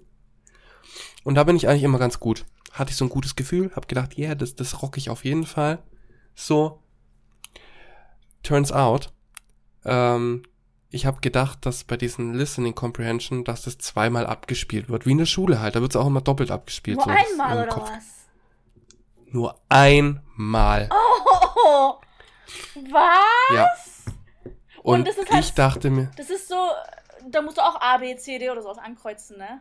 [1.23, 2.45] Und da bin ich eigentlich immer ganz gut.
[2.73, 5.45] Hatte ich so ein gutes Gefühl, hab gedacht, yeah, das, das rock ich auf jeden
[5.45, 5.83] Fall.
[6.35, 6.83] So,
[8.43, 9.13] turns out,
[9.87, 10.43] ähm,
[10.91, 15.05] ich habe gedacht, dass bei diesen Listening Comprehension, dass das zweimal abgespielt wird.
[15.07, 16.97] Wie in der Schule halt, da wird's auch immer doppelt abgespielt.
[16.99, 17.91] Nur so, einmal oder Kopf.
[17.91, 18.05] was?
[19.27, 20.89] Nur einmal.
[20.91, 21.95] Oh,
[22.91, 23.55] was?
[23.55, 23.69] Ja.
[24.83, 26.55] Und, Und das ist halt- ich dachte mir, Das ist so,
[27.29, 29.61] da musst du auch A, B, C, D oder sowas ankreuzen, ne?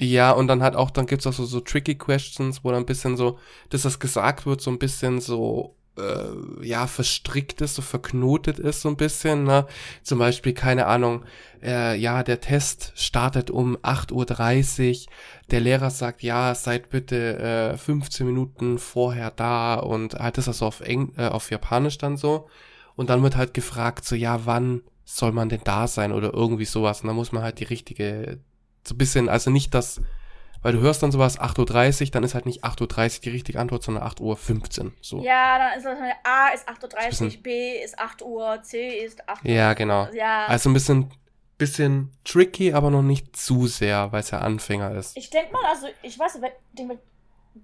[0.00, 2.86] ja, und dann hat auch, dann gibt's auch so, so tricky questions, wo dann ein
[2.86, 3.38] bisschen so,
[3.70, 8.82] dass das gesagt wird, so ein bisschen so, äh, ja, verstrickt ist, so verknotet ist,
[8.82, 9.66] so ein bisschen, ne?
[10.02, 11.24] Zum Beispiel, keine Ahnung,
[11.62, 15.12] äh, ja, der Test startet um 8.30 Uhr,
[15.50, 17.38] der Lehrer sagt, ja, seid bitte
[17.74, 22.16] äh, 15 Minuten vorher da und halt ist das auf, Eng äh, auf Japanisch dann
[22.16, 22.48] so.
[22.96, 26.64] Und dann wird halt gefragt, so, ja, wann soll man denn da sein oder irgendwie
[26.64, 27.00] sowas.
[27.00, 28.40] Und dann muss man halt die richtige,
[28.84, 30.00] so ein bisschen, also nicht das,
[30.62, 33.60] weil du hörst dann sowas 8.30 Uhr, dann ist halt nicht 8.30 Uhr die richtige
[33.60, 34.92] Antwort, sondern 8.15 Uhr.
[35.00, 35.22] So.
[35.22, 39.28] Ja, dann ist das A ist 8.30 bisschen- Uhr, B ist 8 Uhr, C ist
[39.28, 39.50] 8 Uhr.
[39.50, 40.08] Ja, genau.
[40.12, 40.46] Ja.
[40.46, 41.10] Also ein bisschen,
[41.58, 45.16] bisschen tricky, aber noch nicht zu sehr, weil es ja Anfänger ist.
[45.16, 46.40] Ich denke mal, also ich weiß,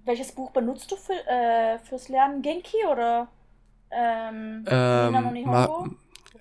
[0.05, 2.41] welches Buch benutzt du für, äh, fürs Lernen?
[2.41, 3.27] Genki oder
[3.91, 5.85] ähm, Ähm, ma,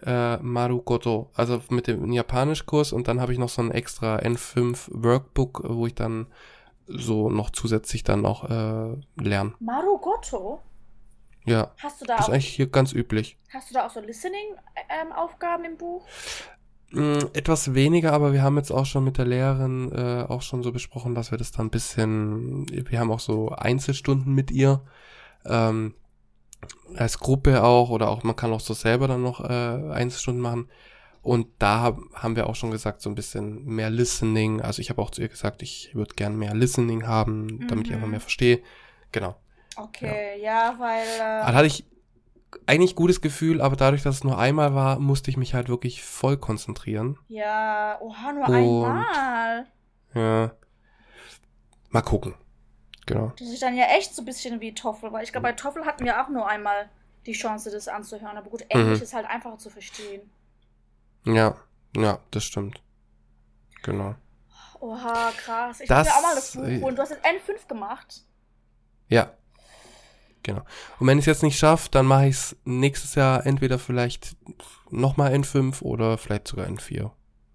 [0.04, 4.88] äh, Marukoto, also mit dem Japanischkurs und dann habe ich noch so ein extra N5
[4.92, 6.26] Workbook, wo ich dann
[6.86, 9.54] so noch zusätzlich dann noch äh, lerne.
[9.60, 10.60] Marugoto?
[11.46, 13.36] Ja, Hast du da das ist auch, eigentlich hier ganz üblich.
[13.52, 16.06] hast du da auch so Listening-Aufgaben im Buch?
[16.90, 20.62] Mm, Etwas weniger, aber wir haben jetzt auch schon mit der Lehrerin äh, auch schon
[20.62, 24.80] so besprochen, dass wir das dann ein bisschen, wir haben auch so Einzelstunden mit ihr,
[25.46, 25.94] ähm,
[26.96, 29.52] als Gruppe auch, oder auch, man kann auch so selber dann noch äh,
[29.92, 30.68] Einzelstunden machen.
[31.22, 34.60] Und da hab, haben wir auch schon gesagt, so ein bisschen mehr Listening.
[34.60, 37.90] Also ich habe auch zu ihr gesagt, ich würde gern mehr Listening haben, damit ich
[37.92, 37.96] Mhm.
[37.96, 38.60] einfach mehr verstehe.
[39.10, 39.34] Genau.
[39.76, 41.02] Okay, ja, weil.
[41.18, 41.86] Da Äh, hatte ich
[42.66, 46.02] eigentlich gutes Gefühl, aber dadurch, dass es nur einmal war, musste ich mich halt wirklich
[46.04, 47.18] voll konzentrieren.
[47.28, 49.66] ja, oha, nur Und- einmal.
[50.14, 50.52] Ja.
[51.90, 52.34] Mal gucken.
[53.06, 53.32] Genau.
[53.38, 55.84] Das ist dann ja echt so ein bisschen wie Toffel, weil ich glaube, bei Toffel
[55.84, 56.88] hatten wir auch nur einmal
[57.26, 58.36] die Chance, das anzuhören.
[58.36, 59.04] Aber gut, Englisch Mhm.
[59.04, 60.22] ist halt einfacher zu verstehen.
[61.24, 61.56] Ja,
[61.96, 62.82] ja, das stimmt.
[63.82, 64.14] Genau.
[64.80, 65.80] Oha, krass.
[65.80, 66.96] Ich Das- will mir auch mal das Buch äh, holen.
[66.96, 68.22] Du hast jetzt N5 gemacht.
[69.08, 69.32] Ja.
[70.42, 70.60] Genau.
[70.98, 74.36] Und wenn ich es jetzt nicht schaffe, dann mache ich es nächstes Jahr entweder vielleicht
[74.90, 77.10] nochmal N5 oder vielleicht sogar N4.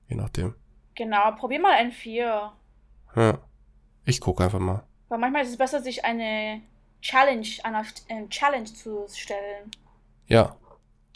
[0.07, 0.55] Je nachdem.
[0.95, 2.51] Genau, probier mal N4.
[3.15, 3.37] Ja.
[4.05, 4.83] Ich gucke einfach mal.
[5.09, 6.61] Weil manchmal ist es besser, sich eine
[7.01, 9.71] Challenge, einer äh, Challenge zu stellen.
[10.27, 10.55] Ja.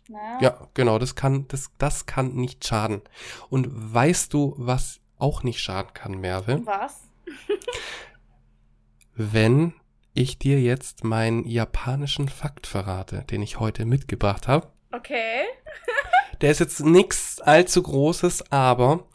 [0.08, 0.38] Ne?
[0.42, 3.02] Ja, genau, das kann, das, das kann nicht schaden.
[3.50, 6.62] Und weißt du, was auch nicht schaden kann, Merve?
[6.66, 7.08] Was?
[9.16, 9.74] Wenn
[10.14, 14.72] ich dir jetzt meinen japanischen Fakt verrate, den ich heute mitgebracht habe.
[14.92, 15.44] Okay.
[16.42, 19.08] Der ist jetzt nichts allzu Großes, aber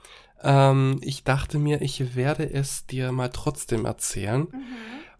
[0.42, 4.40] ähm, ich dachte mir, ich werde es dir mal trotzdem erzählen.
[4.40, 4.48] Mhm.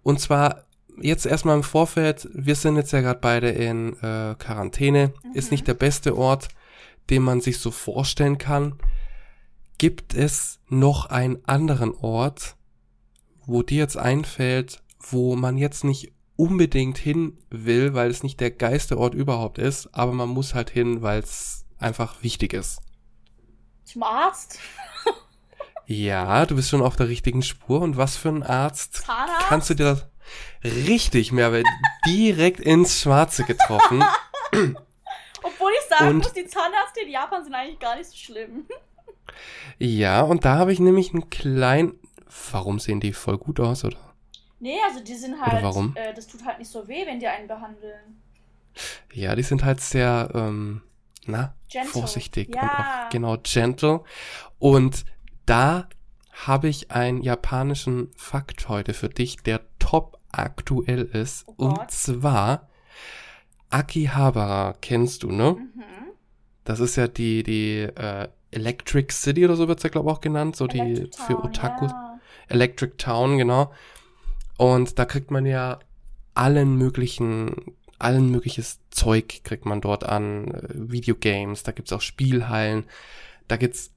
[0.02, 0.64] Und zwar
[1.00, 5.54] jetzt erstmal im Vorfeld, wir sind jetzt ja gerade beide in äh, Quarantäne, ist Mhm.
[5.54, 6.48] nicht der beste Ort,
[7.10, 8.74] den man sich so vorstellen kann.
[9.78, 12.56] Gibt es noch einen anderen Ort,
[13.46, 18.50] wo dir jetzt einfällt, wo man jetzt nicht unbedingt hin will, weil es nicht der
[18.50, 22.80] geilste Ort überhaupt ist, aber man muss halt hin, weil es einfach wichtig ist.
[23.88, 24.58] Zum Arzt?
[25.86, 27.80] Ja, du bist schon auf der richtigen Spur.
[27.80, 29.46] Und was für ein Arzt Zahnarzt?
[29.48, 30.06] kannst du dir das
[30.62, 31.62] richtig mehr
[32.06, 34.04] direkt ins Schwarze getroffen?
[35.42, 38.66] Obwohl ich sagen Und- muss, die Zahnärzte in Japan sind eigentlich gar nicht so schlimm.
[39.78, 41.98] Ja, und da habe ich nämlich einen kleinen.
[42.52, 43.96] Warum sehen die voll gut aus, oder?
[44.60, 45.62] Nee, also die sind halt.
[45.62, 45.92] warum?
[45.96, 48.20] Äh, das tut halt nicht so weh, wenn die einen behandeln.
[49.14, 50.82] Ja, die sind halt sehr, ähm,
[51.28, 51.90] na, Gentle.
[51.92, 53.04] vorsichtig und Ja.
[53.06, 54.02] auch genau gentle.
[54.58, 55.04] Und
[55.46, 55.88] da
[56.32, 61.44] habe ich einen japanischen Fakt heute für dich, der top aktuell ist.
[61.48, 62.68] Oh und zwar
[63.70, 65.56] Akihabara kennst du, ne?
[65.58, 65.82] Mhm.
[66.64, 70.20] Das ist ja die, die äh, Electric City oder so wird's ja, glaube ich, auch
[70.20, 70.56] genannt.
[70.56, 71.90] So die Electric für Town, Otakus.
[71.90, 72.20] Ja.
[72.48, 73.72] Electric Town, genau.
[74.56, 75.78] Und da kriegt man ja
[76.34, 80.48] allen möglichen, allen mögliches Zeug kriegt man dort an.
[80.48, 82.84] äh, Videogames, da gibt's auch Spielhallen,
[83.48, 83.92] da gibt's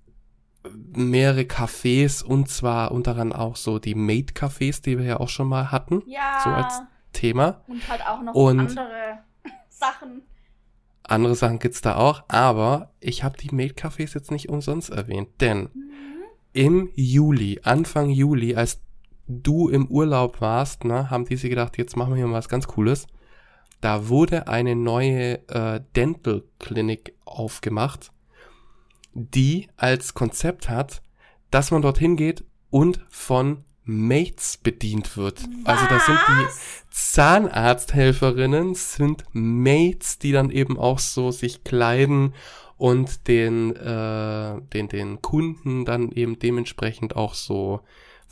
[0.93, 5.47] mehrere Cafés und zwar unter anderem auch so die Maid-Cafés, die wir ja auch schon
[5.47, 6.39] mal hatten, ja.
[6.43, 6.81] so als
[7.13, 7.61] Thema.
[7.67, 9.19] Und halt auch noch Und- andere
[9.69, 10.21] Sachen.
[11.03, 15.69] Andere Sachen gibt's da auch, aber ich habe die Maid-Cafés jetzt nicht umsonst erwähnt, denn
[15.73, 16.23] Mhm.
[16.53, 18.81] im Juli, Anfang Juli, als
[19.27, 22.49] du im Urlaub warst, ne, haben die sich gedacht, jetzt machen wir hier mal was
[22.49, 23.07] ganz Cooles.
[23.81, 28.11] Da wurde eine neue äh, Dental Clinic aufgemacht,
[29.13, 31.01] die als Konzept hat,
[31.49, 35.43] dass man dorthin geht und von Mates bedient wird.
[35.65, 36.85] Also das sind die Was?
[36.91, 42.33] Zahnarzthelferinnen sind Mates, die dann eben auch so sich kleiden
[42.77, 47.81] und den, äh, den, den Kunden dann eben dementsprechend auch so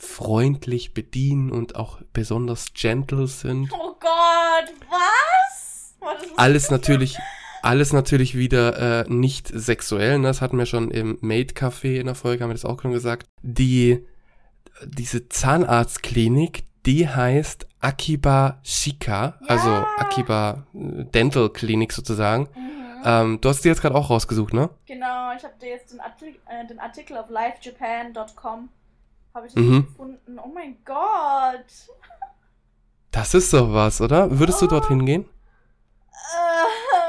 [0.00, 3.70] freundlich bedienen und auch besonders gentle sind.
[3.72, 5.94] Oh Gott, was?
[6.00, 7.18] Oh, Alles natürlich,
[7.62, 10.28] alles natürlich wieder äh, nicht sexuell, ne?
[10.28, 12.92] das hatten wir schon im Maid Café in der Folge, haben wir das auch schon
[12.92, 13.26] gesagt.
[13.42, 14.06] Die,
[14.86, 19.86] diese Zahnarztklinik, die heißt Akiba Shika, also Ja.
[19.98, 22.48] Akiba äh, Dental Clinic sozusagen.
[22.56, 22.70] Mhm.
[23.04, 24.70] Ähm, du hast die jetzt gerade auch rausgesucht, ne?
[24.86, 28.70] Genau, ich habe dir jetzt den, Artik äh, den Artikel auf livejapan.com
[29.34, 29.86] habe ich das Mhm.
[29.86, 30.38] gefunden.
[30.38, 31.64] Oh mein Gott.
[33.10, 34.38] Das ist doch was, oder?
[34.38, 34.70] Würdest du Oh.
[34.70, 35.28] dorthin gehen?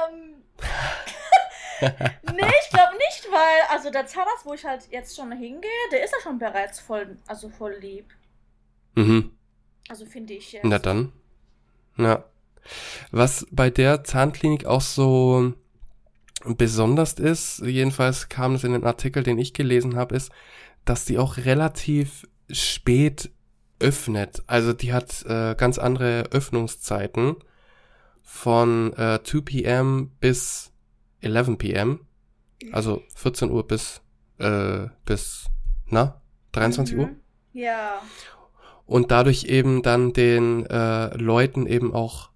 [0.10, 0.36] Ähm.
[1.81, 6.03] nee, ich glaube nicht, weil, also der Zahnarzt, wo ich halt jetzt schon hingehe, der
[6.03, 8.05] ist ja schon bereits voll, also voll lieb.
[8.95, 9.31] Mhm.
[9.89, 10.63] Also finde ich jetzt.
[10.65, 11.12] Na dann.
[11.97, 12.23] Ja.
[13.12, 15.53] Was bei der Zahnklinik auch so
[16.45, 20.31] besonders ist, jedenfalls kam es in den Artikel, den ich gelesen habe, ist,
[20.86, 23.32] dass die auch relativ spät
[23.80, 24.44] öffnet.
[24.48, 27.36] Also die hat äh, ganz andere Öffnungszeiten
[28.22, 30.12] von äh, 2 p.m.
[30.20, 30.72] bis
[31.22, 32.00] 11 p.m.
[32.72, 34.02] Also 14 Uhr bis
[34.38, 35.46] äh, bis
[35.88, 36.22] na
[36.54, 37.08] 23 Uhr.
[37.08, 37.15] Mhm.
[37.54, 38.02] Ja.
[38.86, 42.30] und dadurch eben dann den äh, Leuten eben auch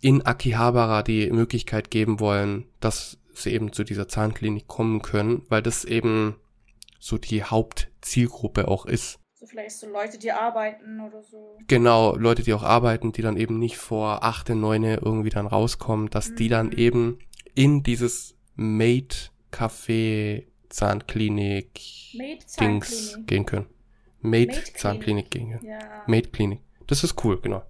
[0.00, 5.62] in Akihabara die Möglichkeit geben wollen, dass sie eben zu dieser Zahnklinik kommen können, weil
[5.62, 6.34] das eben
[7.04, 9.18] so die Hauptzielgruppe auch ist.
[9.34, 11.58] So vielleicht so Leute, die arbeiten oder so.
[11.66, 16.10] Genau, Leute, die auch arbeiten, die dann eben nicht vor 8, 9 irgendwie dann rauskommen,
[16.10, 16.72] dass die dann Mhm.
[16.78, 17.18] eben
[17.54, 21.80] in dieses Maid-Café, Zahnklinik,
[22.14, 23.26] Maid Dings Zahnklinik.
[23.26, 23.66] gehen können.
[24.20, 25.66] Maid-Zahnklinik gehen können.
[25.66, 25.78] Ja.
[26.06, 26.60] Maid-Klinik.
[26.86, 27.62] Das ist cool, genau.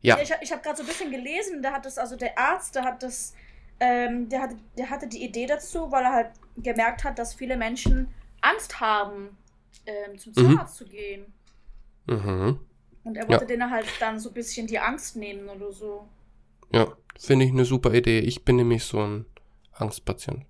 [0.00, 0.16] Ja.
[0.16, 2.38] Ja, ich hab- ich habe gerade so ein bisschen gelesen, der hat das, also der
[2.38, 3.34] Arzt, der hat das,
[3.80, 7.56] ähm, der, hatte, der hatte die Idee dazu, weil er halt gemerkt hat, dass viele
[7.56, 8.08] Menschen
[8.50, 9.36] Angst haben,
[9.86, 10.36] ähm, zum Mhm.
[10.48, 11.32] Zahnarzt zu gehen.
[12.06, 12.58] Mhm.
[13.04, 13.28] Und er Ja.
[13.30, 16.08] wollte denen halt dann so ein bisschen die Angst nehmen oder so.
[16.72, 16.86] Ja,
[17.18, 18.18] finde ich eine super Idee.
[18.20, 19.24] Ich bin nämlich so ein
[19.72, 20.44] Angstpatient.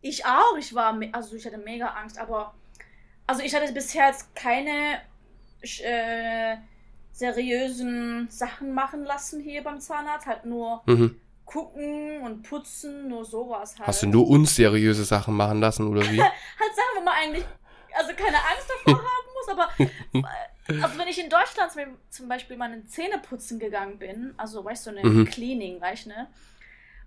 [0.00, 0.56] Ich auch.
[0.58, 2.54] Ich war, also ich hatte mega Angst, aber
[3.26, 5.00] also ich hatte bisher jetzt keine
[5.62, 6.56] äh,
[7.12, 10.26] seriösen Sachen machen lassen hier beim Zahnarzt.
[10.26, 11.18] Halt nur mhm.
[11.44, 13.88] Gucken und putzen, nur sowas halt.
[13.88, 16.20] Hast du nur unseriöse Sachen machen lassen oder wie?
[16.22, 16.32] halt
[16.74, 17.44] Sachen, wo man eigentlich
[17.96, 19.68] also keine Angst davor haben muss, aber
[20.68, 21.70] äh, also wenn ich in Deutschland
[22.10, 25.24] zum Beispiel meine Zähne putzen gegangen bin, also weißt du, eine mhm.
[25.26, 26.26] Cleaning, weißt ne?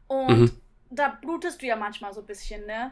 [0.08, 0.62] Und mhm.
[0.90, 2.92] da blutest du ja manchmal so ein bisschen, ne?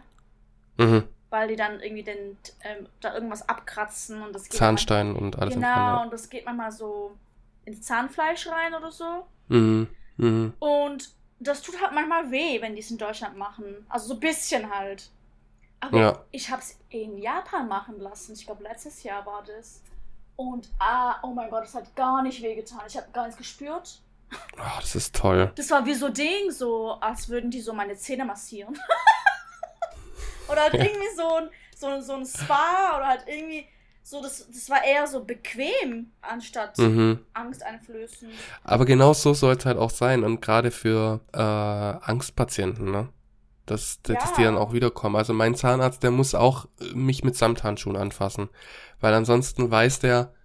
[0.77, 1.03] Mhm
[1.36, 5.39] weil die dann irgendwie den, ähm, da irgendwas abkratzen und das geht Zahnstein manchmal, und
[5.39, 5.53] alles.
[5.55, 6.03] Genau, ja.
[6.03, 7.12] und das geht manchmal so
[7.65, 9.25] ins Zahnfleisch rein oder so.
[9.49, 9.88] Mhm.
[10.15, 10.53] Mhm.
[10.60, 13.86] Und das tut halt manchmal weh, wenn die es in Deutschland machen.
[13.89, 15.10] Also so ein bisschen halt.
[15.80, 16.26] Aber ja.
[16.32, 18.34] ich habe es in Japan machen lassen.
[18.34, 19.82] Ich glaube, letztes Jahr war das.
[20.36, 22.82] Und ah, oh mein Gott, das hat gar nicht wehgetan.
[22.88, 24.02] Ich habe gar nichts gespürt.
[24.58, 25.52] Oh, das ist toll.
[25.56, 28.78] Das war wie so Ding, so als würden die so meine Zähne massieren.
[30.48, 33.67] Oder halt irgendwie so ein, so, so ein Spa oder halt irgendwie
[34.08, 37.22] so, das, das war eher so bequem, anstatt mhm.
[37.34, 38.32] angsteinflößend.
[38.63, 40.24] Aber genau so soll es halt auch sein.
[40.24, 43.10] Und gerade für äh, Angstpatienten, ne?
[43.65, 44.13] Dass, ja.
[44.13, 45.15] dass die dann auch wiederkommen.
[45.15, 48.50] Also mein Zahnarzt, der muss auch mich mit Samthandschuhen anfassen.
[49.00, 50.36] Weil ansonsten weiß der,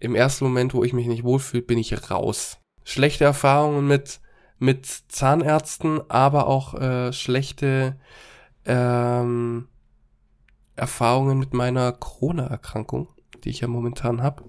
[0.00, 2.58] im ersten Moment, wo ich mich nicht wohlfühle, bin ich raus.
[2.82, 4.18] Schlechte Erfahrungen mit,
[4.58, 8.00] mit Zahnärzten, aber auch äh, schlechte
[8.64, 9.68] ähm,
[10.80, 13.08] Erfahrungen mit meiner Corona-Erkrankung,
[13.44, 14.44] die ich ja momentan habe.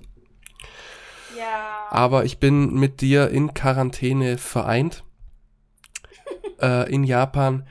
[1.38, 1.88] Ja.
[1.90, 5.04] Aber ich bin mit dir in Quarantäne vereint.
[6.62, 7.68] äh, in Japan.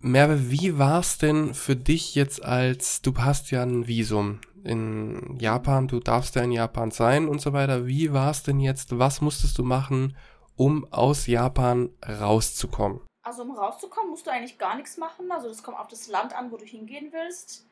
[0.00, 5.88] Merve, wie war's denn für dich jetzt als, du hast ja ein Visum in Japan,
[5.88, 7.86] du darfst ja in Japan sein und so weiter.
[7.86, 8.98] Wie war's denn jetzt?
[8.98, 10.16] Was musstest du machen,
[10.56, 13.00] um aus Japan rauszukommen?
[13.22, 15.30] Also um rauszukommen, musst du eigentlich gar nichts machen.
[15.30, 17.66] Also das kommt auf das Land an, wo du hingehen willst.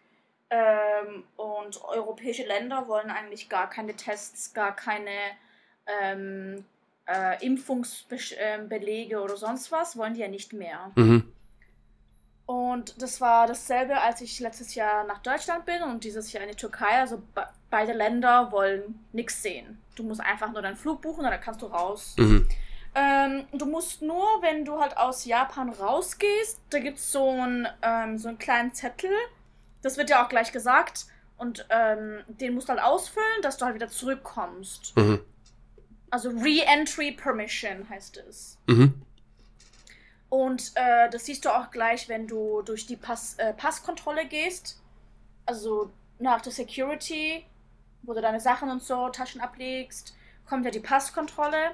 [0.50, 5.10] Ähm, und europäische Länder wollen eigentlich gar keine Tests, gar keine
[5.86, 6.64] ähm,
[7.06, 10.92] äh, Impfungsbelege ähm, oder sonst was, wollen die ja nicht mehr.
[10.96, 11.32] Mhm.
[12.46, 16.48] Und das war dasselbe, als ich letztes Jahr nach Deutschland bin und dieses Jahr in
[16.48, 16.98] die Türkei.
[16.98, 19.78] Also be beide Länder wollen nichts sehen.
[19.94, 22.14] Du musst einfach nur deinen Flug buchen und dann kannst du raus.
[22.16, 22.48] Mhm.
[22.98, 27.68] Ähm, du musst nur, wenn du halt aus Japan rausgehst, da gibt es so, ein,
[27.82, 29.12] ähm, so einen kleinen Zettel.
[29.82, 31.06] Das wird ja auch gleich gesagt.
[31.36, 34.96] Und ähm, den musst du halt ausfüllen, dass du halt wieder zurückkommst.
[34.96, 35.20] Mhm.
[36.10, 38.58] Also Re-Entry Permission heißt es.
[38.66, 39.00] Mhm.
[40.28, 44.82] Und äh, das siehst du auch gleich, wenn du durch die Pass, äh, Passkontrolle gehst.
[45.46, 47.44] Also nach der Security,
[48.02, 50.16] wo du deine Sachen und so, Taschen ablegst,
[50.48, 51.70] kommt ja die Passkontrolle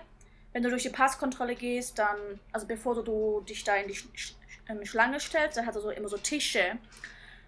[0.54, 2.16] wenn du durch die Passkontrolle gehst, dann,
[2.52, 4.34] also bevor du, dich da in die Sch
[4.68, 6.78] ähm, Schlange stellst, dann hat er so immer so Tische.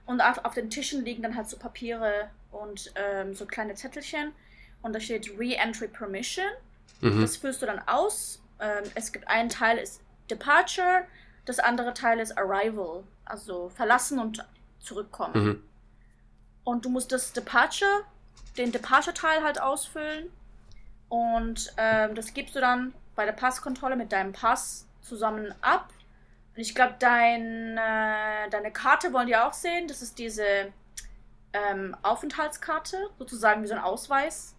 [0.05, 4.33] Und auf, auf, den Tischen liegen dann halt so Papiere und ähm, so kleine Zettelchen.
[4.83, 6.45] Und da steht Re-Entry Permission.
[7.01, 7.23] Mhm.
[7.23, 8.43] Das füllst du dann aus.
[8.61, 11.07] Ähm, es gibt einen Teil ist Departure,
[11.45, 13.05] das andere Teil ist Arrival.
[13.25, 14.45] Also verlassen und
[14.81, 15.45] zurückkommen.
[15.45, 15.63] Mhm.
[16.65, 18.05] Und du musst das Departure,
[18.59, 20.31] den Departure-Teil halt ausfüllen.
[21.09, 25.89] Und ähm, das gibst du dann bei der Passkontrolle mit deinem Pass zusammen ab.
[26.55, 29.89] Und ich glaube, dein, äh, deine Karte wollen die auch sehen.
[29.89, 30.73] Das ist diese
[31.53, 34.55] ähm, Aufenthaltskarte, sozusagen wie so ein Ausweis.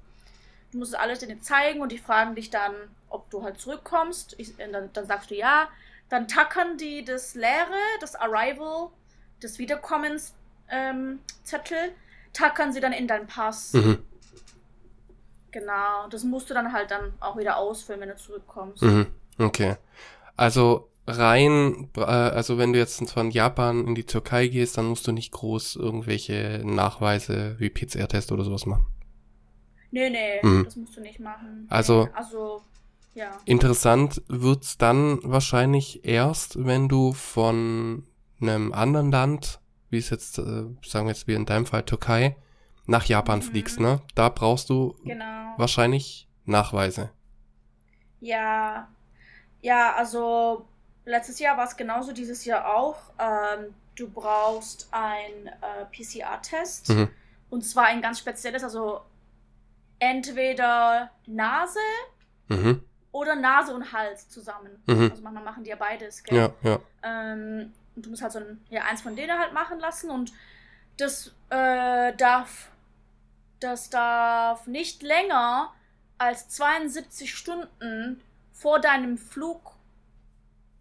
[0.72, 2.74] Du musst alles denen zeigen und die fragen dich dann,
[3.10, 4.36] ob du halt zurückkommst.
[4.38, 5.70] Ich, dann, dann, sagst du ja.
[6.10, 8.90] Dann tackern die das Leere, das Arrival,
[9.42, 10.34] das Wiederkommenszettel,
[10.70, 11.20] ähm,
[12.34, 13.74] tackern sie dann in deinen Pass.
[13.74, 14.07] Mhm.
[15.58, 18.84] Genau, das musst du dann halt dann auch wieder ausfüllen, wenn du zurückkommst.
[18.84, 19.08] Mhm.
[19.40, 19.78] Okay.
[20.36, 25.08] Also rein, äh, also wenn du jetzt von Japan in die Türkei gehst, dann musst
[25.08, 28.86] du nicht groß irgendwelche Nachweise wie PCR-Test oder sowas machen.
[29.90, 30.66] Nee, nee, mhm.
[30.66, 31.66] das musst du nicht machen.
[31.70, 32.62] Also, also
[33.16, 33.32] ja.
[33.46, 38.04] Interessant wird's dann wahrscheinlich erst, wenn du von
[38.40, 42.36] einem anderen Land, wie es jetzt, äh, sagen wir jetzt wie in deinem Fall Türkei,
[42.88, 43.44] nach Japan mhm.
[43.44, 44.02] fliegst, ne?
[44.16, 45.54] Da brauchst du genau.
[45.58, 47.12] wahrscheinlich Nachweise.
[48.20, 48.88] Ja,
[49.62, 50.66] ja, also
[51.06, 52.98] letztes Jahr war es genauso, dieses Jahr auch.
[53.20, 57.10] Ähm, du brauchst ein äh, PCR-Test mhm.
[57.50, 59.02] und zwar ein ganz spezielles, also
[60.00, 61.80] entweder Nase
[62.48, 62.84] mhm.
[63.12, 64.82] oder Nase und Hals zusammen.
[64.86, 65.10] Mhm.
[65.12, 66.38] Also manchmal machen die ja beides, gell?
[66.38, 66.80] Ja, ja.
[67.04, 70.32] Ähm, und du musst halt so ein, ja, eins von denen halt machen lassen und
[70.98, 72.70] das äh, darf
[73.60, 75.74] das darf nicht länger
[76.18, 79.74] als 72 Stunden vor deinem Flug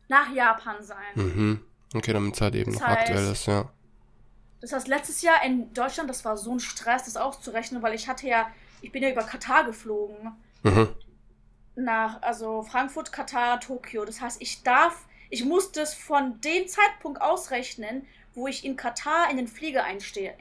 [0.09, 0.97] nach Japan sein.
[1.15, 1.65] Mhm.
[1.95, 3.71] Okay, damit es halt eben Das noch aktuell heißt- ist, ja.
[4.61, 8.09] Das heißt, letztes Jahr in Deutschland, das war so ein Stress, das auszurechnen, weil ich
[8.09, 8.49] hatte ja,
[8.81, 10.33] ich bin ja über Katar geflogen.
[10.63, 10.89] Mhm.
[11.77, 14.05] Nach, also Frankfurt, Katar, Tokio.
[14.07, 19.31] Das heißt, ich darf, ich muss das von dem Zeitpunkt ausrechnen, wo ich in Katar
[19.31, 20.33] in den Flieger einste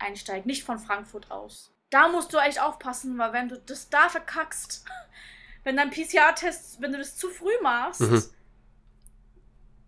[0.00, 1.72] in- einsteige, nicht von Frankfurt aus.
[1.90, 4.84] Da musst du echt aufpassen, weil wenn du das da verkackst,
[5.64, 8.22] wenn dein PCR-Test, wenn du das zu früh machst, Mhm.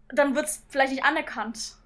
[0.09, 1.77] dann wird es vielleicht nicht anerkannt.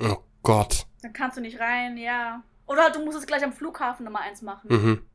[0.00, 0.86] Oh Gott.
[1.02, 2.42] Dann kannst du nicht rein, ja.
[2.66, 4.68] Oder halt, du musst es gleich am Flughafen Nummer eins machen.
[4.70, 5.06] Mhm.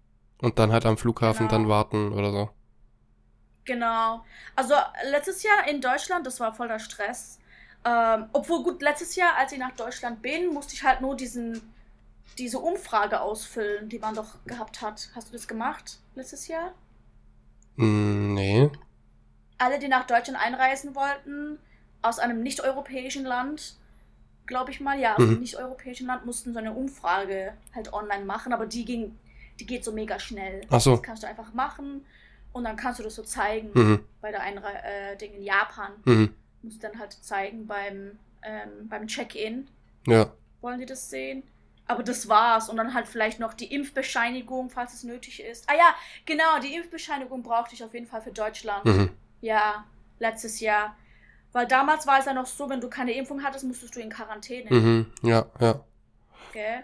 [0.41, 1.59] Und dann halt am Flughafen Genau.
[1.59, 2.49] dann warten oder so.
[3.63, 4.23] Genau.
[4.55, 4.75] Also
[5.09, 7.39] letztes Jahr in Deutschland, das war voller Stress.
[7.85, 11.73] Ähm, obwohl gut, letztes Jahr, als ich nach Deutschland bin, musste ich halt nur diesen,
[12.37, 15.09] diese Umfrage ausfüllen, die man doch gehabt hat.
[15.15, 16.73] Hast du das gemacht letztes Jahr?
[17.77, 18.69] Mm, nee.
[19.57, 21.59] Alle, die nach Deutschland einreisen wollten,
[22.01, 23.75] aus einem nicht-europäischen Land,
[24.45, 25.39] glaube ich mal, ja, aus einem Mhm.
[25.39, 29.17] nicht-europäischen Land, mussten so eine Umfrage halt online machen, aber die ging,
[29.59, 30.61] die geht so mega schnell.
[30.69, 30.91] Ach so.
[30.91, 32.05] Das kannst du einfach machen
[32.53, 34.05] und dann kannst du das so zeigen Mhm.
[34.21, 35.91] bei der Einre äh, Ding in Japan.
[36.03, 36.35] Mhm.
[36.61, 39.67] Musst dann halt zeigen beim, ähm, beim Check-in,
[40.05, 40.31] Ja.
[40.61, 41.43] wollen die das sehen.
[41.87, 42.69] Aber das war's.
[42.69, 45.69] Und dann halt vielleicht noch die Impfbescheinigung, falls es nötig ist.
[45.69, 48.85] Ah ja, genau, die Impfbescheinigung brauchte ich auf jeden Fall für Deutschland.
[48.85, 49.09] Mhm.
[49.41, 49.85] Ja,
[50.19, 50.95] letztes Jahr.
[51.51, 54.09] Weil damals war es ja noch so, wenn du keine Impfung hattest, musstest du in
[54.09, 54.73] Quarantäne.
[54.73, 55.05] Mhm.
[55.21, 55.79] Ja, ja.
[56.51, 56.83] Gell?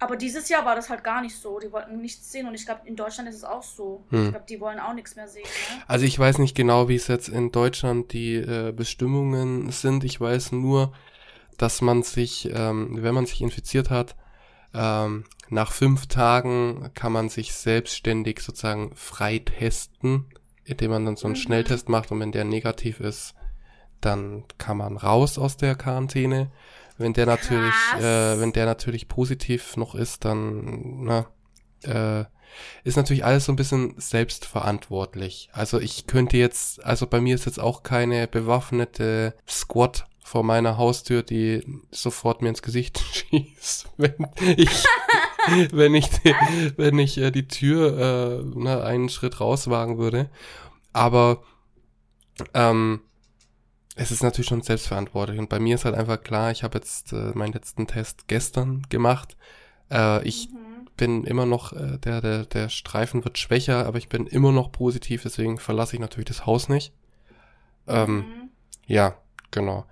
[0.00, 1.58] Aber dieses Jahr war das halt gar nicht so.
[1.60, 4.04] Die wollten nichts sehen und ich glaube, in Deutschland ist es auch so.
[4.10, 4.24] Hm.
[4.24, 5.44] Ich glaube, die wollen auch nichts mehr sehen.
[5.44, 5.82] Ne?
[5.86, 10.04] Also ich weiß nicht genau, wie es jetzt in Deutschland die äh, Bestimmungen sind.
[10.04, 10.92] Ich weiß nur,
[11.58, 14.16] dass man sich, ähm, wenn man sich infiziert hat,
[14.74, 20.26] ähm, nach fünf Tagen kann man sich selbstständig sozusagen freitesten,
[20.64, 21.40] indem man dann so einen Mhm.
[21.40, 23.34] Schnelltest macht und wenn der negativ ist,
[24.00, 26.50] dann kann man raus aus der Quarantäne.
[26.96, 31.26] Wenn der natürlich, äh, wenn der natürlich positiv noch ist, dann na,
[31.82, 32.24] äh,
[32.84, 35.48] ist natürlich alles so ein bisschen selbstverantwortlich.
[35.52, 40.78] Also ich könnte jetzt, also bei mir ist jetzt auch keine bewaffnete Squad vor meiner
[40.78, 44.70] Haustür, die sofort mir ins Gesicht schießt, wenn ich,
[45.70, 46.34] wenn ich, die,
[46.78, 50.30] wenn ich äh, die Tür äh, ne, einen Schritt rauswagen würde.
[50.94, 51.42] Aber
[52.54, 53.00] ähm,
[53.96, 55.38] es ist natürlich schon selbstverantwortlich.
[55.38, 58.82] Und bei mir ist halt einfach klar, ich habe jetzt äh, meinen letzten Test gestern
[58.88, 59.36] gemacht.
[59.90, 60.88] Äh, ich Mhm.
[60.96, 64.72] bin immer noch, äh, der, der, der Streifen wird schwächer, aber ich bin immer noch
[64.72, 66.94] positiv, deswegen verlasse ich natürlich das Haus nicht.
[67.86, 68.24] Ähm, Mhm.
[68.86, 69.16] Ja,
[69.50, 69.84] genau.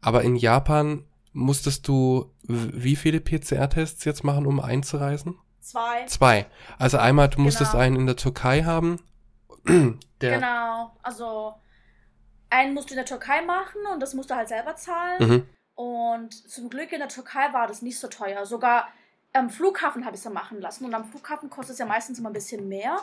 [0.00, 5.38] Aber in Japan musstest du wie viele PCR-Tests jetzt machen, um einzureisen?
[5.60, 6.04] Zwei.
[6.06, 6.46] Zwei.
[6.78, 7.84] Also einmal, du musstest Genau.
[7.84, 9.00] einen in der Türkei haben.
[10.20, 10.96] Der, Genau.
[11.02, 11.54] Also,
[12.48, 15.28] einen musst du in der Türkei machen und das musst du halt selber zahlen.
[15.28, 15.46] Mhm.
[15.74, 18.44] Und zum Glück in der Türkei war das nicht so teuer.
[18.44, 18.88] Sogar
[19.32, 20.84] am Flughafen habe ich es ja machen lassen.
[20.84, 22.98] Und am Flughafen kostet es ja meistens immer ein bisschen mehr.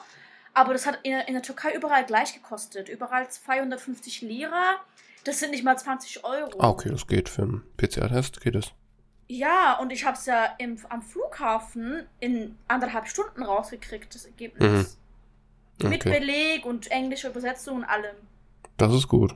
[0.54, 2.90] Aber das hat in, in der Türkei überall gleich gekostet.
[2.90, 4.76] Überall 250 Lira.
[5.28, 6.52] Das sind nicht mal 20 Euro.
[6.58, 8.72] Ah, okay, das geht für einen PCR-Test, geht es.
[9.28, 14.98] Ja, und ich habe es ja im, am Flughafen in anderthalb Stunden rausgekriegt, das Ergebnis.
[15.84, 18.16] Mit Okay, Beleg und englische Übersetzung und allem.
[18.78, 19.36] das ist gut.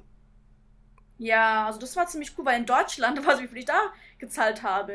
[1.17, 3.91] Ja, also das war ziemlich cool, weil in Deutschland, weiß ich, wie viel ich da
[4.17, 4.93] gezahlt habe.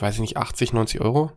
[0.00, 1.30] Weiß ich nicht, 80, 90 Euro?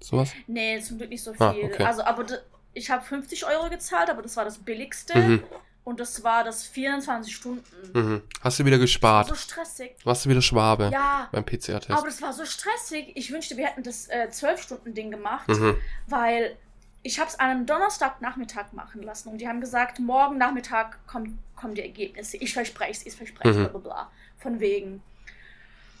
[0.00, 0.32] Sowas?
[0.46, 1.42] Nee, zum Glück nicht so viel.
[1.42, 1.84] Ah, okay.
[1.84, 2.24] Also, aber
[2.72, 5.18] ich habe 50 Euro gezahlt, aber das war das billigste.
[5.18, 5.42] Mhm.
[5.86, 7.62] Und das war das 24 Stunden.
[7.94, 8.22] Mhm.
[8.40, 9.28] Hast du wieder gespart?
[9.28, 9.94] So stressig.
[10.02, 11.90] Warst du wieder Schwabe Ja, beim PCR-Test?
[11.92, 13.12] aber das war so stressig.
[13.14, 15.76] Ich wünschte, wir hätten das äh, 12-Stunden-Ding gemacht, Mhm.
[16.08, 16.56] weil
[17.04, 21.38] ich habe es an einem Donnerstagnachmittag machen lassen und die haben gesagt, morgen Nachmittag kommen,
[21.54, 22.36] kommen die Ergebnisse.
[22.38, 23.60] Ich verspreche es, ich verspreche es, Mhm.
[23.60, 24.10] bla bla bla.
[24.38, 25.02] Von wegen.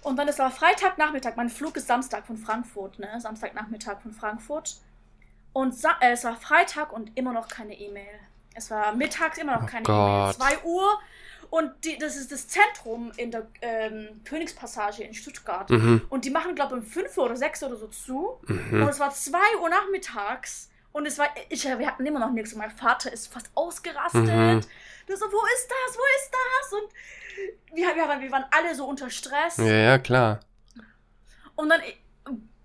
[0.02, 3.20] Und dann ist aber Freitagnachmittag, mein Flug ist Samstag von Frankfurt, ne?
[3.20, 4.78] Samstagnachmittag von Frankfurt.
[5.52, 8.18] Und Sa äh, es war Freitag und immer noch keine E-Mail.
[8.56, 9.86] Es war mittags immer noch Oh keine.
[9.86, 10.34] E-Mail.
[10.34, 11.00] 2 Uhr
[11.50, 15.70] und die, das ist das Zentrum in der ähm, Königspassage in Stuttgart.
[15.70, 16.02] Mhm.
[16.08, 18.26] Und die machen, glaube ich, um 5 Uhr oder 6 Uhr oder so zu.
[18.48, 18.88] Und Mhm.
[18.88, 20.70] es war 2 Uhr nachmittags.
[20.92, 22.52] Und es war, ich, wir hatten immer noch nichts.
[22.54, 24.22] Und mein Vater ist fast ausgerastet.
[24.24, 24.60] Mhm.
[25.08, 25.96] Der so, wo ist das?
[25.96, 26.72] Wo ist das?
[26.72, 29.58] Und wir, wir, waren- wir waren alle so unter Stress.
[29.58, 30.40] Ja, ja, klar.
[31.54, 31.94] Und dann äh,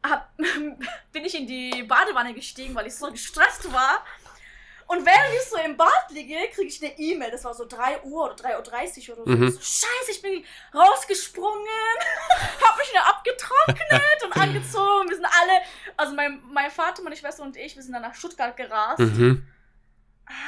[0.03, 0.35] hab,
[1.11, 4.03] bin ich in die Badewanne gestiegen, weil ich so gestresst war.
[4.91, 7.31] Und während ich so im Bad liege, kriege ich eine E-Mail.
[7.31, 9.37] Das war so 3 Uhr oder 3.30 Uhr oder so.
[9.37, 9.49] Mhm.
[9.51, 9.59] So.
[9.59, 10.43] Scheiße, ich bin
[10.75, 11.65] rausgesprungen,
[12.61, 15.09] hab mich wieder abgetrocknet und angezogen.
[15.09, 15.61] Wir sind alle,
[15.95, 18.99] also mein, mein Vater, meine Schwester und ich, wir sind dann nach Stuttgart gerast.
[18.99, 19.47] Mhm.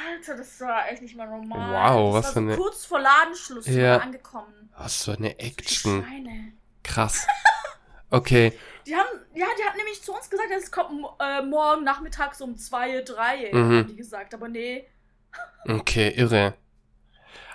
[0.07, 1.93] Alter, das war echt nicht mal normal.
[1.95, 3.97] Wow, das was für so eine- Kurz vor Ladenschluss Ja.
[3.97, 4.69] angekommen.
[4.77, 6.53] Was für eine Action.
[6.83, 7.25] Krass.
[8.09, 8.53] Okay.
[8.85, 12.57] Die haben, ja, die hatten nämlich zu uns gesagt, es kommt äh, morgen Nachmittags um
[12.57, 13.57] 2, 3, Mhm.
[13.57, 14.33] haben die gesagt.
[14.33, 14.87] Aber nee.
[15.67, 16.53] Okay, irre.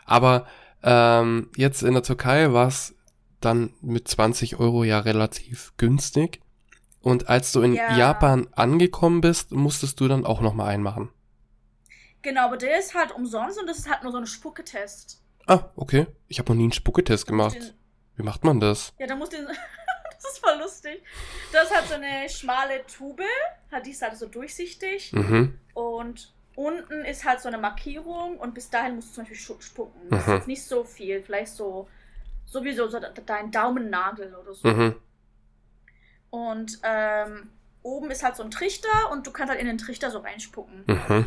[0.07, 0.47] Aber
[0.83, 2.95] ähm, jetzt in der Türkei war es
[3.41, 6.41] dann mit 20 Euro ja relativ günstig.
[7.01, 7.95] Und als du in Ja.
[7.97, 11.11] Japan angekommen bist, musstest du dann auch nochmal einmachen.
[12.22, 15.22] Genau, aber der ist halt umsonst und das ist halt nur so ein Spucketest.
[15.47, 16.07] Ah, okay.
[16.26, 17.55] Ich habe noch nie einen Spucketest gemacht.
[17.55, 17.70] den-
[18.16, 18.93] Wie macht man das?
[18.99, 19.47] Ja, da muss den.
[20.23, 21.03] das ist voll lustig.
[21.53, 23.23] Das hat so eine schmale Tube,
[23.71, 25.59] hat die ist halt so durchsichtig Mhm.
[25.75, 30.01] und unten ist halt so eine Markierung und bis dahin musst du zum Beispiel spucken.
[30.11, 30.35] Das ist Mhm.
[30.35, 31.89] jetzt nicht so viel, vielleicht so
[32.47, 34.66] sowieso so de- dein Daumennagel oder so.
[34.69, 34.97] Mhm.
[36.31, 37.51] Und ähm,
[37.83, 40.85] oben ist halt so ein Trichter und du kannst halt in den Trichter so reinspucken,
[40.87, 41.27] Mhm.